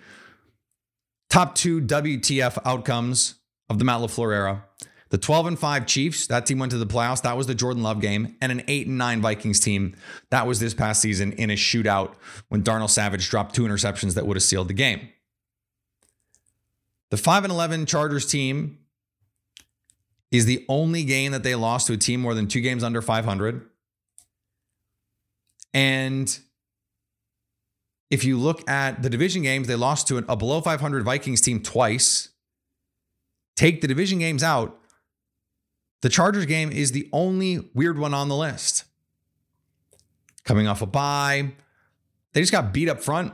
top 1.30 1.56
2 1.56 1.82
WTF 1.82 2.58
outcomes 2.65 3.36
of 3.69 3.80
the 3.80 3.86
Matt 3.86 4.02
LaFleur 4.02 4.34
era. 4.34 4.65
The 5.10 5.17
12 5.17 5.48
and 5.48 5.60
5 5.60 5.86
Chiefs, 5.88 6.28
that 6.28 6.45
team 6.45 6.60
went 6.60 6.72
to 6.72 6.78
the 6.78 6.86
playoffs. 6.86 7.24
That 7.24 7.36
was 7.36 7.48
the 7.48 7.56
Jordan 7.56 7.82
Love 7.82 8.00
game. 8.00 8.36
And 8.41 8.52
an 8.52 8.63
8 8.67 8.88
and 8.88 8.98
9 8.98 9.22
Vikings 9.22 9.60
team. 9.60 9.95
That 10.30 10.45
was 10.45 10.60
this 10.60 10.74
past 10.74 11.02
season 11.02 11.34
in 11.34 11.50
a 11.50 11.56
shootout 11.56 12.13
when 12.50 12.62
Darnell 12.62 12.88
Savage 12.88 13.28
dropped 13.30 13.56
two 13.56 13.63
interceptions 13.63 14.13
that 14.13 14.28
would 14.28 14.38
have 14.38 14.43
sealed 14.43 14.67
the 14.67 14.74
game. 14.74 15.10
The 17.10 17.17
5 17.17 17.45
and 17.45 17.52
11 17.52 17.88
Chargers 17.88 18.26
team 18.28 18.78
is 20.32 20.45
the 20.45 20.63
only 20.69 21.04
game 21.04 21.32
that 21.32 21.41
they 21.41 21.56
lost 21.56 21.88
to 21.88 21.93
a 21.93 21.98
team 21.98 22.22
more 22.22 22.36
than 22.36 22.48
two 22.48 22.62
games 22.62 22.84
under 22.84 23.02
500. 23.02 23.67
And 25.74 26.39
if 28.10 28.24
you 28.24 28.38
look 28.38 28.67
at 28.69 29.02
the 29.02 29.10
division 29.10 29.41
games, 29.41 29.67
they 29.67 29.76
lost 29.76 30.08
to 30.08 30.17
a 30.17 30.36
below 30.36 30.62
500 30.62 31.04
Vikings 31.04 31.41
team 31.41 31.62
twice. 31.62 32.30
Take 33.56 33.82
the 33.82 33.88
division 33.88 34.19
games 34.19 34.43
out, 34.43 34.80
the 36.01 36.09
Chargers 36.09 36.45
game 36.45 36.71
is 36.71 36.91
the 36.91 37.09
only 37.12 37.69
weird 37.73 37.99
one 37.99 38.13
on 38.13 38.29
the 38.29 38.35
list. 38.35 38.85
Coming 40.45 40.67
off 40.67 40.81
a 40.81 40.85
bye, 40.85 41.51
they 42.33 42.41
just 42.41 42.51
got 42.51 42.73
beat 42.73 42.89
up 42.89 43.01
front. 43.01 43.33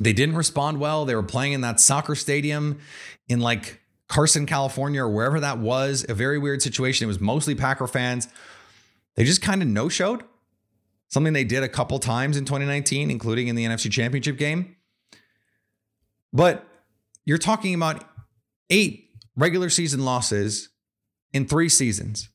They 0.00 0.12
didn't 0.12 0.36
respond 0.36 0.78
well. 0.78 1.04
They 1.04 1.14
were 1.14 1.22
playing 1.22 1.52
in 1.52 1.62
that 1.62 1.80
soccer 1.80 2.14
stadium 2.14 2.78
in 3.28 3.40
like 3.40 3.80
Carson, 4.08 4.46
California, 4.46 5.02
or 5.02 5.08
wherever 5.08 5.40
that 5.40 5.58
was. 5.58 6.04
A 6.08 6.14
very 6.14 6.38
weird 6.38 6.62
situation. 6.62 7.04
It 7.04 7.08
was 7.08 7.20
mostly 7.20 7.54
Packer 7.54 7.86
fans. 7.86 8.28
They 9.14 9.24
just 9.24 9.42
kind 9.42 9.62
of 9.62 9.68
no 9.68 9.88
showed. 9.88 10.22
Something 11.08 11.32
they 11.32 11.44
did 11.44 11.62
a 11.62 11.68
couple 11.68 11.98
times 11.98 12.36
in 12.36 12.44
2019, 12.44 13.10
including 13.10 13.48
in 13.48 13.56
the 13.56 13.64
NFC 13.64 13.90
Championship 13.90 14.36
game. 14.36 14.76
But 16.32 16.66
you're 17.24 17.38
talking 17.38 17.74
about 17.74 18.04
eight 18.70 19.10
regular 19.36 19.70
season 19.70 20.04
losses 20.04 20.68
in 21.36 21.46
three 21.46 21.68
seasons. 21.68 22.30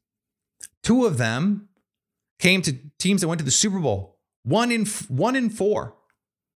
Two 0.83 1.05
of 1.05 1.17
them 1.17 1.69
came 2.39 2.61
to 2.61 2.77
teams 2.99 3.21
that 3.21 3.27
went 3.27 3.39
to 3.39 3.45
the 3.45 3.51
Super 3.51 3.79
Bowl. 3.79 4.19
One 4.43 4.71
in 4.71 4.85
one 5.07 5.35
in 5.35 5.49
four 5.49 5.95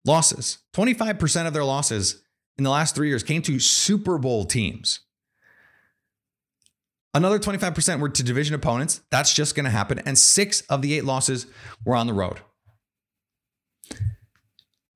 losses. 0.06 0.58
25% 0.74 1.48
of 1.48 1.54
their 1.54 1.64
losses 1.64 2.24
in 2.58 2.64
the 2.64 2.70
last 2.70 2.96
3 2.96 3.08
years 3.08 3.24
came 3.24 3.44
to 3.44 3.60
Super 3.60 4.18
Bowl 4.18 4.46
teams. 4.46 5.02
Another 7.14 7.40
25% 7.40 8.00
were 8.00 8.10
to 8.10 8.24
division 8.24 8.56
opponents. 8.56 9.02
That's 9.12 9.34
just 9.34 9.56
going 9.56 9.66
to 9.66 9.70
happen 9.70 10.00
and 10.00 10.18
6 10.18 10.62
of 10.62 10.82
the 10.82 10.96
8 10.96 11.06
losses 11.06 11.46
were 11.86 11.96
on 11.96 12.08
the 12.08 12.14
road. 12.14 12.40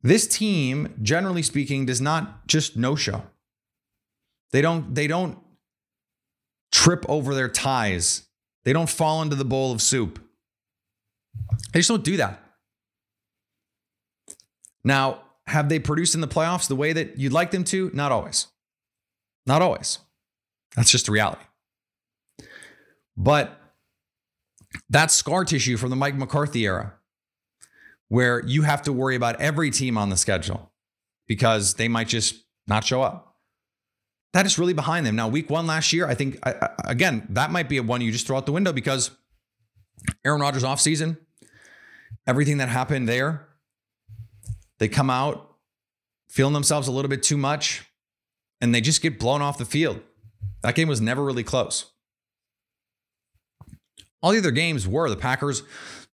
This 0.01 0.27
team, 0.27 0.95
generally 1.01 1.43
speaking, 1.43 1.85
does 1.85 2.01
not 2.01 2.47
just 2.47 2.77
no-show. 2.77 3.23
They 4.51 4.61
don't 4.61 4.95
they 4.95 5.07
don't 5.07 5.37
trip 6.71 7.05
over 7.07 7.33
their 7.33 7.49
ties. 7.49 8.27
They 8.63 8.73
don't 8.73 8.89
fall 8.89 9.21
into 9.21 9.35
the 9.35 9.45
bowl 9.45 9.71
of 9.71 9.81
soup. 9.81 10.19
They 11.73 11.79
just 11.79 11.89
don't 11.89 12.03
do 12.03 12.17
that. 12.17 12.41
Now, 14.83 15.21
have 15.47 15.69
they 15.69 15.79
produced 15.79 16.15
in 16.15 16.21
the 16.21 16.27
playoffs 16.27 16.67
the 16.67 16.75
way 16.75 16.93
that 16.93 17.17
you'd 17.17 17.33
like 17.33 17.51
them 17.51 17.63
to? 17.65 17.91
Not 17.93 18.11
always. 18.11 18.47
Not 19.45 19.61
always. 19.61 19.99
That's 20.75 20.91
just 20.91 21.05
the 21.05 21.11
reality. 21.11 21.43
But 23.15 23.59
that's 24.89 25.13
scar 25.13 25.45
tissue 25.45 25.77
from 25.77 25.89
the 25.89 25.95
Mike 25.95 26.15
McCarthy 26.15 26.65
era, 26.65 26.93
where 28.09 28.43
you 28.45 28.63
have 28.63 28.81
to 28.83 28.93
worry 28.93 29.15
about 29.15 29.39
every 29.39 29.71
team 29.71 29.97
on 29.97 30.09
the 30.09 30.17
schedule 30.17 30.71
because 31.27 31.75
they 31.75 31.87
might 31.87 32.07
just 32.07 32.43
not 32.67 32.83
show 32.83 33.01
up. 33.01 33.34
That 34.35 34.45
is 34.45 34.59
really 34.59 34.73
behind 34.73 35.05
them. 35.05 35.15
Now, 35.15 35.29
week 35.29 35.49
one 35.49 35.65
last 35.65 35.93
year, 35.93 36.09
I 36.09 36.13
think, 36.13 36.39
again, 36.83 37.25
that 37.29 37.51
might 37.51 37.69
be 37.69 37.77
a 37.77 37.83
one 37.83 38.01
you 38.01 38.11
just 38.11 38.27
throw 38.27 38.35
out 38.35 38.45
the 38.45 38.51
window 38.51 38.73
because 38.73 39.11
Aaron 40.25 40.41
Rodgers 40.41 40.63
offseason, 40.63 41.15
everything 42.27 42.57
that 42.57 42.67
happened 42.67 43.07
there, 43.07 43.47
they 44.77 44.89
come 44.89 45.09
out 45.09 45.55
feeling 46.27 46.51
themselves 46.51 46.89
a 46.89 46.91
little 46.91 47.07
bit 47.07 47.23
too 47.23 47.37
much 47.37 47.89
and 48.59 48.75
they 48.75 48.81
just 48.81 49.01
get 49.01 49.19
blown 49.19 49.41
off 49.41 49.57
the 49.57 49.63
field. 49.63 50.01
That 50.63 50.75
game 50.75 50.89
was 50.89 50.99
never 50.99 51.23
really 51.23 51.45
close. 51.45 51.85
All 54.21 54.33
the 54.33 54.39
other 54.39 54.51
games 54.51 54.85
were 54.85 55.09
the 55.09 55.15
Packers, 55.15 55.63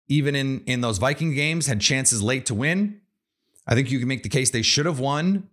even 0.06 0.36
in, 0.36 0.62
in 0.66 0.80
those 0.80 0.98
Viking 0.98 1.34
games, 1.34 1.66
had 1.66 1.80
chances 1.80 2.22
late 2.22 2.46
to 2.46 2.54
win. 2.54 3.00
I 3.66 3.74
think 3.74 3.90
you 3.90 3.98
can 3.98 4.06
make 4.06 4.22
the 4.22 4.28
case 4.28 4.50
they 4.50 4.62
should 4.62 4.86
have 4.86 5.00
won 5.00 5.48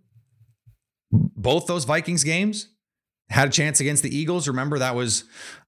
both 1.42 1.66
those 1.66 1.84
Vikings 1.84 2.24
games. 2.24 2.68
Had 3.28 3.48
a 3.48 3.50
chance 3.50 3.80
against 3.80 4.02
the 4.02 4.14
Eagles. 4.14 4.48
Remember, 4.48 4.78
that 4.78 4.94
was 4.94 5.24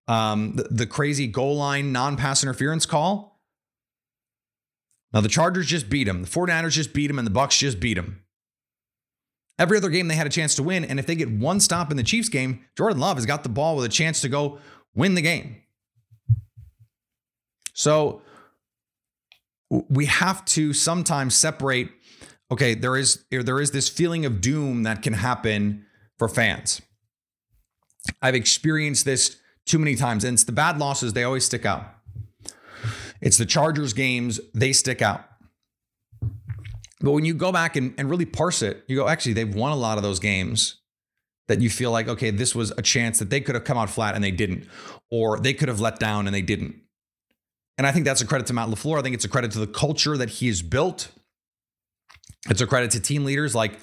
um, 0.08 0.56
the, 0.56 0.64
the 0.64 0.86
crazy 0.86 1.26
goal 1.28 1.56
line 1.56 1.92
non 1.92 2.16
pass 2.16 2.42
interference 2.42 2.86
call. 2.86 3.40
Now, 5.12 5.20
the 5.20 5.28
Chargers 5.28 5.66
just 5.66 5.88
beat 5.88 6.04
them. 6.04 6.22
The 6.22 6.28
49ers 6.28 6.72
just 6.72 6.92
beat 6.92 7.08
them, 7.08 7.18
and 7.18 7.26
the 7.26 7.30
Bucks 7.30 7.58
just 7.58 7.78
beat 7.78 7.94
them. 7.94 8.22
Every 9.58 9.76
other 9.76 9.90
game 9.90 10.08
they 10.08 10.14
had 10.14 10.26
a 10.26 10.30
chance 10.30 10.54
to 10.56 10.62
win. 10.62 10.84
And 10.84 10.98
if 10.98 11.06
they 11.06 11.14
get 11.14 11.30
one 11.30 11.60
stop 11.60 11.90
in 11.90 11.96
the 11.96 12.02
Chiefs 12.02 12.28
game, 12.28 12.64
Jordan 12.76 12.98
Love 12.98 13.16
has 13.16 13.26
got 13.26 13.42
the 13.42 13.48
ball 13.48 13.76
with 13.76 13.84
a 13.84 13.90
chance 13.90 14.20
to 14.22 14.28
go 14.28 14.58
win 14.94 15.14
the 15.14 15.22
game. 15.22 15.62
So 17.74 18.22
we 19.70 20.06
have 20.06 20.44
to 20.46 20.72
sometimes 20.72 21.34
separate. 21.34 21.90
Okay, 22.52 22.74
there 22.74 22.98
is 22.98 23.24
there 23.30 23.60
is 23.60 23.70
this 23.70 23.88
feeling 23.88 24.26
of 24.26 24.42
doom 24.42 24.82
that 24.82 25.00
can 25.00 25.14
happen 25.14 25.86
for 26.18 26.28
fans. 26.28 26.82
I've 28.20 28.34
experienced 28.34 29.06
this 29.06 29.38
too 29.64 29.78
many 29.78 29.96
times, 29.96 30.22
and 30.22 30.34
it's 30.34 30.44
the 30.44 30.52
bad 30.52 30.78
losses 30.78 31.14
they 31.14 31.24
always 31.24 31.46
stick 31.46 31.64
out. 31.64 31.86
It's 33.22 33.38
the 33.38 33.46
Chargers 33.46 33.94
games, 33.94 34.38
they 34.52 34.74
stick 34.74 35.00
out. 35.00 35.24
But 37.00 37.12
when 37.12 37.24
you 37.24 37.32
go 37.32 37.52
back 37.52 37.74
and, 37.74 37.94
and 37.96 38.10
really 38.10 38.26
parse 38.26 38.60
it, 38.60 38.84
you 38.86 38.96
go, 38.96 39.08
actually, 39.08 39.32
they've 39.32 39.54
won 39.54 39.72
a 39.72 39.76
lot 39.76 39.96
of 39.96 40.02
those 40.02 40.18
games 40.18 40.76
that 41.48 41.62
you 41.62 41.70
feel 41.70 41.90
like, 41.90 42.06
okay, 42.06 42.30
this 42.30 42.54
was 42.54 42.70
a 42.76 42.82
chance 42.82 43.18
that 43.18 43.30
they 43.30 43.40
could 43.40 43.54
have 43.54 43.64
come 43.64 43.78
out 43.78 43.88
flat 43.88 44.14
and 44.14 44.22
they 44.22 44.30
didn't, 44.30 44.68
or 45.10 45.38
they 45.40 45.54
could 45.54 45.68
have 45.68 45.80
let 45.80 45.98
down 45.98 46.26
and 46.26 46.34
they 46.34 46.42
didn't. 46.42 46.74
And 47.78 47.86
I 47.86 47.92
think 47.92 48.04
that's 48.04 48.20
a 48.20 48.26
credit 48.26 48.46
to 48.48 48.52
Matt 48.52 48.68
LaFleur. 48.68 48.98
I 48.98 49.02
think 49.02 49.14
it's 49.14 49.24
a 49.24 49.28
credit 49.28 49.52
to 49.52 49.58
the 49.58 49.66
culture 49.66 50.18
that 50.18 50.28
he 50.28 50.48
has 50.48 50.60
built. 50.60 51.08
It's 52.48 52.60
a 52.60 52.66
credit 52.66 52.90
to 52.92 53.00
team 53.00 53.24
leaders 53.24 53.54
like 53.54 53.78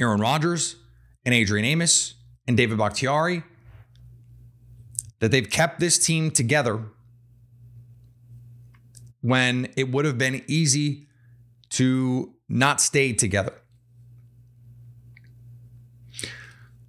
Aaron 0.00 0.20
Rodgers 0.20 0.76
and 1.24 1.34
Adrian 1.34 1.66
Amos 1.66 2.14
and 2.46 2.56
David 2.56 2.78
Bakhtiari 2.78 3.42
that 5.18 5.30
they've 5.30 5.48
kept 5.48 5.80
this 5.80 5.98
team 5.98 6.30
together 6.30 6.86
when 9.20 9.68
it 9.76 9.90
would 9.90 10.06
have 10.06 10.16
been 10.16 10.42
easy 10.46 11.06
to 11.70 12.34
not 12.48 12.80
stay 12.80 13.12
together. 13.12 13.54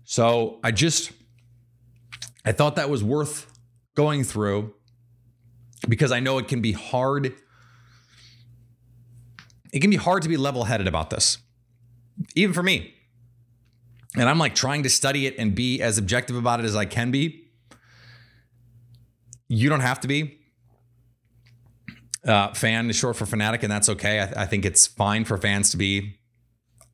So 0.03 0.59
I 0.63 0.71
just, 0.71 1.11
I 2.43 2.51
thought 2.51 2.75
that 2.77 2.89
was 2.89 3.03
worth 3.03 3.47
going 3.95 4.23
through 4.23 4.73
because 5.87 6.11
I 6.11 6.19
know 6.19 6.37
it 6.37 6.47
can 6.47 6.61
be 6.61 6.71
hard. 6.71 7.33
It 9.71 9.79
can 9.79 9.89
be 9.89 9.95
hard 9.95 10.23
to 10.23 10.29
be 10.29 10.37
level 10.37 10.65
headed 10.65 10.87
about 10.87 11.09
this, 11.09 11.37
even 12.35 12.53
for 12.53 12.63
me. 12.63 12.93
And 14.15 14.27
I'm 14.27 14.37
like 14.37 14.55
trying 14.55 14.83
to 14.83 14.89
study 14.89 15.25
it 15.25 15.35
and 15.37 15.55
be 15.55 15.81
as 15.81 15.97
objective 15.97 16.35
about 16.35 16.59
it 16.59 16.65
as 16.65 16.75
I 16.75 16.85
can 16.85 17.11
be. 17.11 17.47
You 19.47 19.69
don't 19.69 19.79
have 19.81 19.99
to 20.01 20.07
be. 20.07 20.39
Uh, 22.25 22.53
fan 22.53 22.89
is 22.89 22.95
short 22.95 23.15
for 23.15 23.25
fanatic, 23.25 23.63
and 23.63 23.71
that's 23.71 23.89
okay. 23.89 24.21
I, 24.21 24.25
th- 24.25 24.37
I 24.37 24.45
think 24.45 24.65
it's 24.65 24.85
fine 24.85 25.25
for 25.25 25.37
fans 25.37 25.71
to 25.71 25.77
be, 25.77 26.19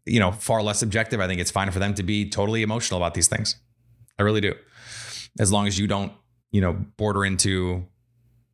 you 0.05 0.19
know, 0.19 0.31
far 0.31 0.61
less 0.61 0.81
objective. 0.81 1.19
I 1.19 1.27
think 1.27 1.41
it's 1.41 1.51
fine 1.51 1.69
for 1.71 1.79
them 1.79 1.93
to 1.95 2.03
be 2.03 2.29
totally 2.29 2.61
emotional 2.61 2.99
about 2.99 3.13
these 3.13 3.27
things. 3.27 3.57
I 4.17 4.23
really 4.23 4.41
do. 4.41 4.53
As 5.39 5.51
long 5.51 5.67
as 5.67 5.77
you 5.77 5.85
don't, 5.85 6.13
you 6.51 6.61
know, 6.61 6.73
border 6.73 7.25
into, 7.25 7.87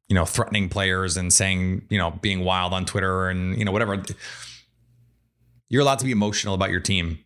you 0.07 0.15
know, 0.15 0.25
threatening 0.25 0.69
players 0.69 1.17
and 1.17 1.31
saying, 1.31 1.83
you 1.89 1.97
know, 1.97 2.11
being 2.21 2.43
wild 2.43 2.73
on 2.73 2.85
Twitter 2.85 3.29
and, 3.29 3.57
you 3.57 3.65
know, 3.65 3.71
whatever. 3.71 4.03
You're 5.69 5.81
allowed 5.81 5.99
to 5.99 6.05
be 6.05 6.11
emotional 6.11 6.53
about 6.53 6.69
your 6.69 6.81
team 6.81 7.19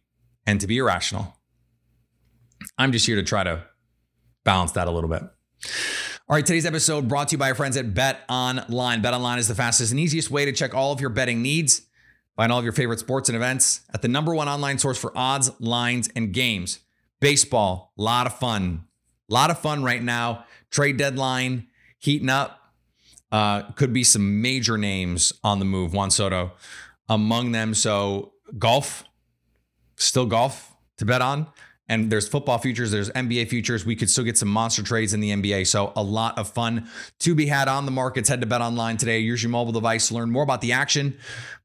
and 0.46 0.62
to 0.62 0.68
be 0.68 0.78
irrational. 0.78 1.36
I'm 2.78 2.92
just 2.92 3.06
here 3.06 3.16
to 3.16 3.24
try 3.24 3.44
to 3.44 3.64
balance 4.44 4.72
that 4.74 4.88
a 4.88 4.92
little 4.92 5.10
bit. 5.10 5.24
All 6.30 6.36
right, 6.36 6.46
today's 6.46 6.66
episode 6.66 7.08
brought 7.08 7.30
to 7.30 7.34
you 7.34 7.38
by 7.38 7.50
our 7.50 7.56
friends 7.56 7.78
at 7.78 7.94
Bet 7.94 8.20
Online. 8.30 9.02
Bet 9.02 9.14
Online 9.14 9.40
is 9.40 9.48
the 9.48 9.56
fastest 9.56 9.92
and 9.92 10.00
easiest 10.00 10.30
way 10.30 10.46
to 10.46 10.52
check 10.52 10.74
all 10.74 10.92
of 10.92 11.02
your 11.02 11.10
betting 11.10 11.42
needs. 11.42 11.84
Find 12.36 12.52
all 12.52 12.60
of 12.60 12.64
your 12.64 12.74
favorite 12.74 13.00
sports 13.00 13.30
and 13.30 13.36
events 13.36 13.82
at 13.94 14.02
the 14.02 14.08
number 14.08 14.36
one 14.36 14.48
online 14.48 14.78
source 14.78 14.98
for 14.98 15.12
odds, 15.16 15.52
lines, 15.60 16.10
and 16.16 16.34
games. 16.34 16.80
Baseball, 17.20 17.94
a 17.98 18.02
lot 18.02 18.28
of 18.28 18.38
fun. 18.38 18.86
A 19.30 19.34
lot 19.34 19.50
of 19.50 19.60
fun 19.60 19.84
right 19.84 20.04
now. 20.04 20.46
Trade 20.70 20.98
deadline 20.98 21.68
heating 21.98 22.30
up. 22.30 22.60
Uh, 23.32 23.64
could 23.74 23.92
be 23.92 24.04
some 24.04 24.42
major 24.42 24.78
names 24.78 25.34
on 25.44 25.60
the 25.60 25.66
move. 25.66 25.94
Juan 25.94 26.12
Soto 26.12 26.54
among 27.10 27.52
them. 27.52 27.74
So 27.74 28.34
golf, 28.58 29.04
still 29.98 30.26
golf 30.26 30.76
to 30.98 31.06
bet 31.06 31.22
on 31.22 31.48
and 31.90 32.12
there's 32.12 32.28
football 32.28 32.58
futures, 32.58 32.92
there's 32.92 33.10
NBA 33.12 33.48
futures. 33.48 33.86
We 33.86 33.96
could 33.96 34.10
still 34.10 34.24
get 34.24 34.38
some 34.38 34.50
monster 34.50 34.84
trades 34.84 35.14
in 35.14 35.20
the 35.20 35.32
NBA. 35.32 35.68
So 35.68 35.94
a 35.96 36.04
lot 36.04 36.38
of 36.38 36.50
fun 36.50 36.90
to 37.20 37.34
be 37.34 37.48
had 37.48 37.68
on 37.68 37.86
the 37.86 37.92
markets. 37.92 38.28
Head 38.28 38.42
to 38.42 38.48
Bet 38.48 38.62
Online 38.62 38.98
today. 38.98 39.20
Use 39.20 39.42
your 39.42 39.52
mobile 39.52 39.72
device 39.72 40.10
to 40.10 40.16
learn 40.16 40.30
more 40.30 40.44
about 40.44 40.62
the 40.62 40.74
action. 40.74 41.18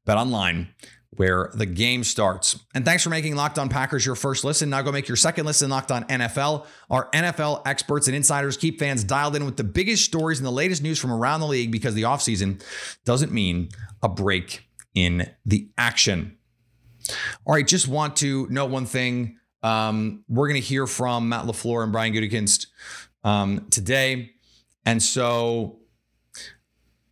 Bet 0.05 0.17
Online, 0.17 0.69
where 1.17 1.51
the 1.53 1.65
game 1.65 2.03
starts. 2.03 2.59
And 2.73 2.85
thanks 2.85 3.03
for 3.03 3.09
making 3.09 3.35
Locked 3.35 3.59
On 3.59 3.69
Packers 3.69 4.05
your 4.05 4.15
first 4.15 4.43
listen. 4.43 4.69
Now 4.69 4.81
go 4.81 4.91
make 4.91 5.07
your 5.07 5.17
second 5.17 5.45
listen 5.45 5.69
Locked 5.69 5.91
On 5.91 6.03
NFL. 6.05 6.65
Our 6.89 7.09
NFL 7.11 7.61
experts 7.65 8.07
and 8.07 8.15
insiders 8.15 8.57
keep 8.57 8.79
fans 8.79 9.03
dialed 9.03 9.35
in 9.35 9.45
with 9.45 9.57
the 9.57 9.63
biggest 9.63 10.05
stories 10.05 10.39
and 10.39 10.45
the 10.45 10.51
latest 10.51 10.81
news 10.81 10.99
from 10.99 11.11
around 11.11 11.39
the 11.39 11.47
league 11.47 11.71
because 11.71 11.93
the 11.93 12.03
offseason 12.03 12.63
doesn't 13.05 13.31
mean 13.31 13.69
a 14.01 14.09
break 14.09 14.67
in 14.93 15.29
the 15.45 15.69
action. 15.77 16.37
All 17.45 17.53
right, 17.53 17.67
just 17.67 17.87
want 17.87 18.15
to 18.17 18.47
note 18.49 18.69
one 18.69 18.85
thing. 18.85 19.37
Um, 19.61 20.23
we're 20.27 20.47
going 20.47 20.61
to 20.61 20.67
hear 20.67 20.87
from 20.87 21.29
Matt 21.29 21.45
LaFleur 21.45 21.83
and 21.83 21.91
Brian 21.91 22.13
Gutekunst 22.13 22.67
um, 23.23 23.67
today. 23.69 24.31
And 24.85 25.01
so 25.01 25.79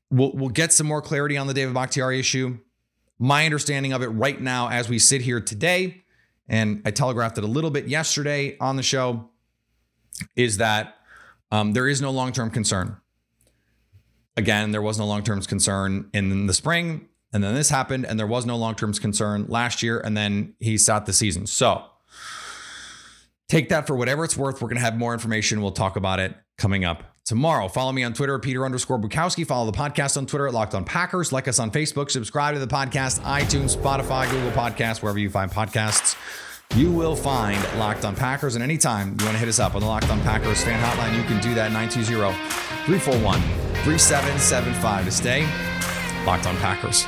we'll, 0.10 0.32
we'll 0.34 0.50
get 0.50 0.74
some 0.74 0.88
more 0.88 1.02
clarity 1.02 1.38
on 1.38 1.48
the 1.48 1.54
David 1.54 1.74
Bakhtiari 1.74 2.20
issue. 2.20 2.60
My 3.24 3.46
understanding 3.46 3.94
of 3.94 4.02
it 4.02 4.08
right 4.08 4.42
now, 4.42 4.70
as 4.70 4.90
we 4.90 4.98
sit 4.98 5.22
here 5.22 5.40
today, 5.40 6.04
and 6.50 6.82
I 6.86 6.90
telegraphed 6.90 7.38
it 7.38 7.44
a 7.44 7.48
little 7.48 7.70
bit 7.70 7.88
yesterday 7.88 8.58
on 8.60 8.78
the 8.78 8.84
show, 8.84 9.30
is 10.36 10.58
that 10.58 10.96
um, 11.52 11.74
there 11.74 11.88
is 11.88 12.02
no 12.02 12.10
long 12.10 12.32
term 12.32 12.50
concern. 12.50 12.98
Again, 14.36 14.72
there 14.72 14.82
was 14.82 14.98
no 14.98 15.06
long 15.06 15.22
term 15.22 15.40
concern 15.42 16.10
in 16.16 16.48
the 16.48 16.54
spring, 16.56 17.10
and 17.32 17.44
then 17.44 17.54
this 17.54 17.70
happened, 17.70 18.08
and 18.08 18.20
there 18.20 18.26
was 18.26 18.48
no 18.48 18.58
long 18.58 18.74
term 18.74 18.92
concern 18.92 19.46
last 19.48 19.84
year, 19.84 20.00
and 20.00 20.18
then 20.18 20.56
he 20.60 20.76
sat 20.80 21.06
the 21.06 21.14
season. 21.14 21.46
So 21.46 21.86
take 23.48 23.70
that 23.70 23.86
for 23.86 23.96
whatever 23.96 24.26
it's 24.26 24.36
worth. 24.36 24.64
We're 24.64 24.70
going 24.70 24.80
to 24.80 24.84
have 24.84 24.98
more 24.98 25.14
information. 25.14 25.62
We'll 25.62 25.74
talk 25.74 25.96
about 25.96 26.20
it 26.20 26.36
coming 26.58 26.86
up 26.86 27.11
tomorrow. 27.26 27.68
Follow 27.68 27.92
me 27.92 28.04
on 28.04 28.14
Twitter, 28.14 28.38
Peter 28.40 28.66
underscore 28.66 29.00
Bukowski. 29.00 29.46
Follow 29.46 29.70
the 29.70 29.78
podcast 29.78 30.18
on 30.18 30.26
Twitter 30.26 30.48
at 30.48 30.54
Locked 30.54 30.76
On 30.76 30.84
Packers. 30.84 31.32
Like 31.32 31.48
us 31.48 31.60
on 31.60 31.72
Facebook. 31.72 32.10
Subscribe 32.10 32.54
to 32.54 32.60
the 32.60 32.68
podcast, 32.68 33.20
iTunes, 33.22 33.76
Spotify, 33.76 34.30
Google 34.30 34.52
Podcasts, 34.52 35.02
wherever 35.02 35.20
you 35.20 35.30
find 35.30 35.52
podcasts. 35.52 36.16
You 36.76 36.90
will 36.92 37.16
find 37.16 37.60
Locked 37.78 38.06
On 38.06 38.16
Packers. 38.16 38.56
And 38.56 38.64
anytime 38.64 39.18
you 39.20 39.26
want 39.26 39.36
to 39.36 39.40
hit 39.40 39.50
us 39.50 39.60
up 39.60 39.76
on 39.76 39.82
the 39.82 39.88
Locked 39.88 40.10
On 40.10 40.22
Packers 40.22 40.64
fan 40.64 40.82
hotline, 40.82 41.18
you 41.18 41.24
can 41.24 41.42
do 41.42 41.54
that 41.56 41.72
920 41.72 42.34
341 42.86 43.42
3775 43.84 45.06
to 45.06 45.12
stay 45.12 46.26
Locked 46.26 46.48
On 46.48 46.56
Packers. 46.58 47.06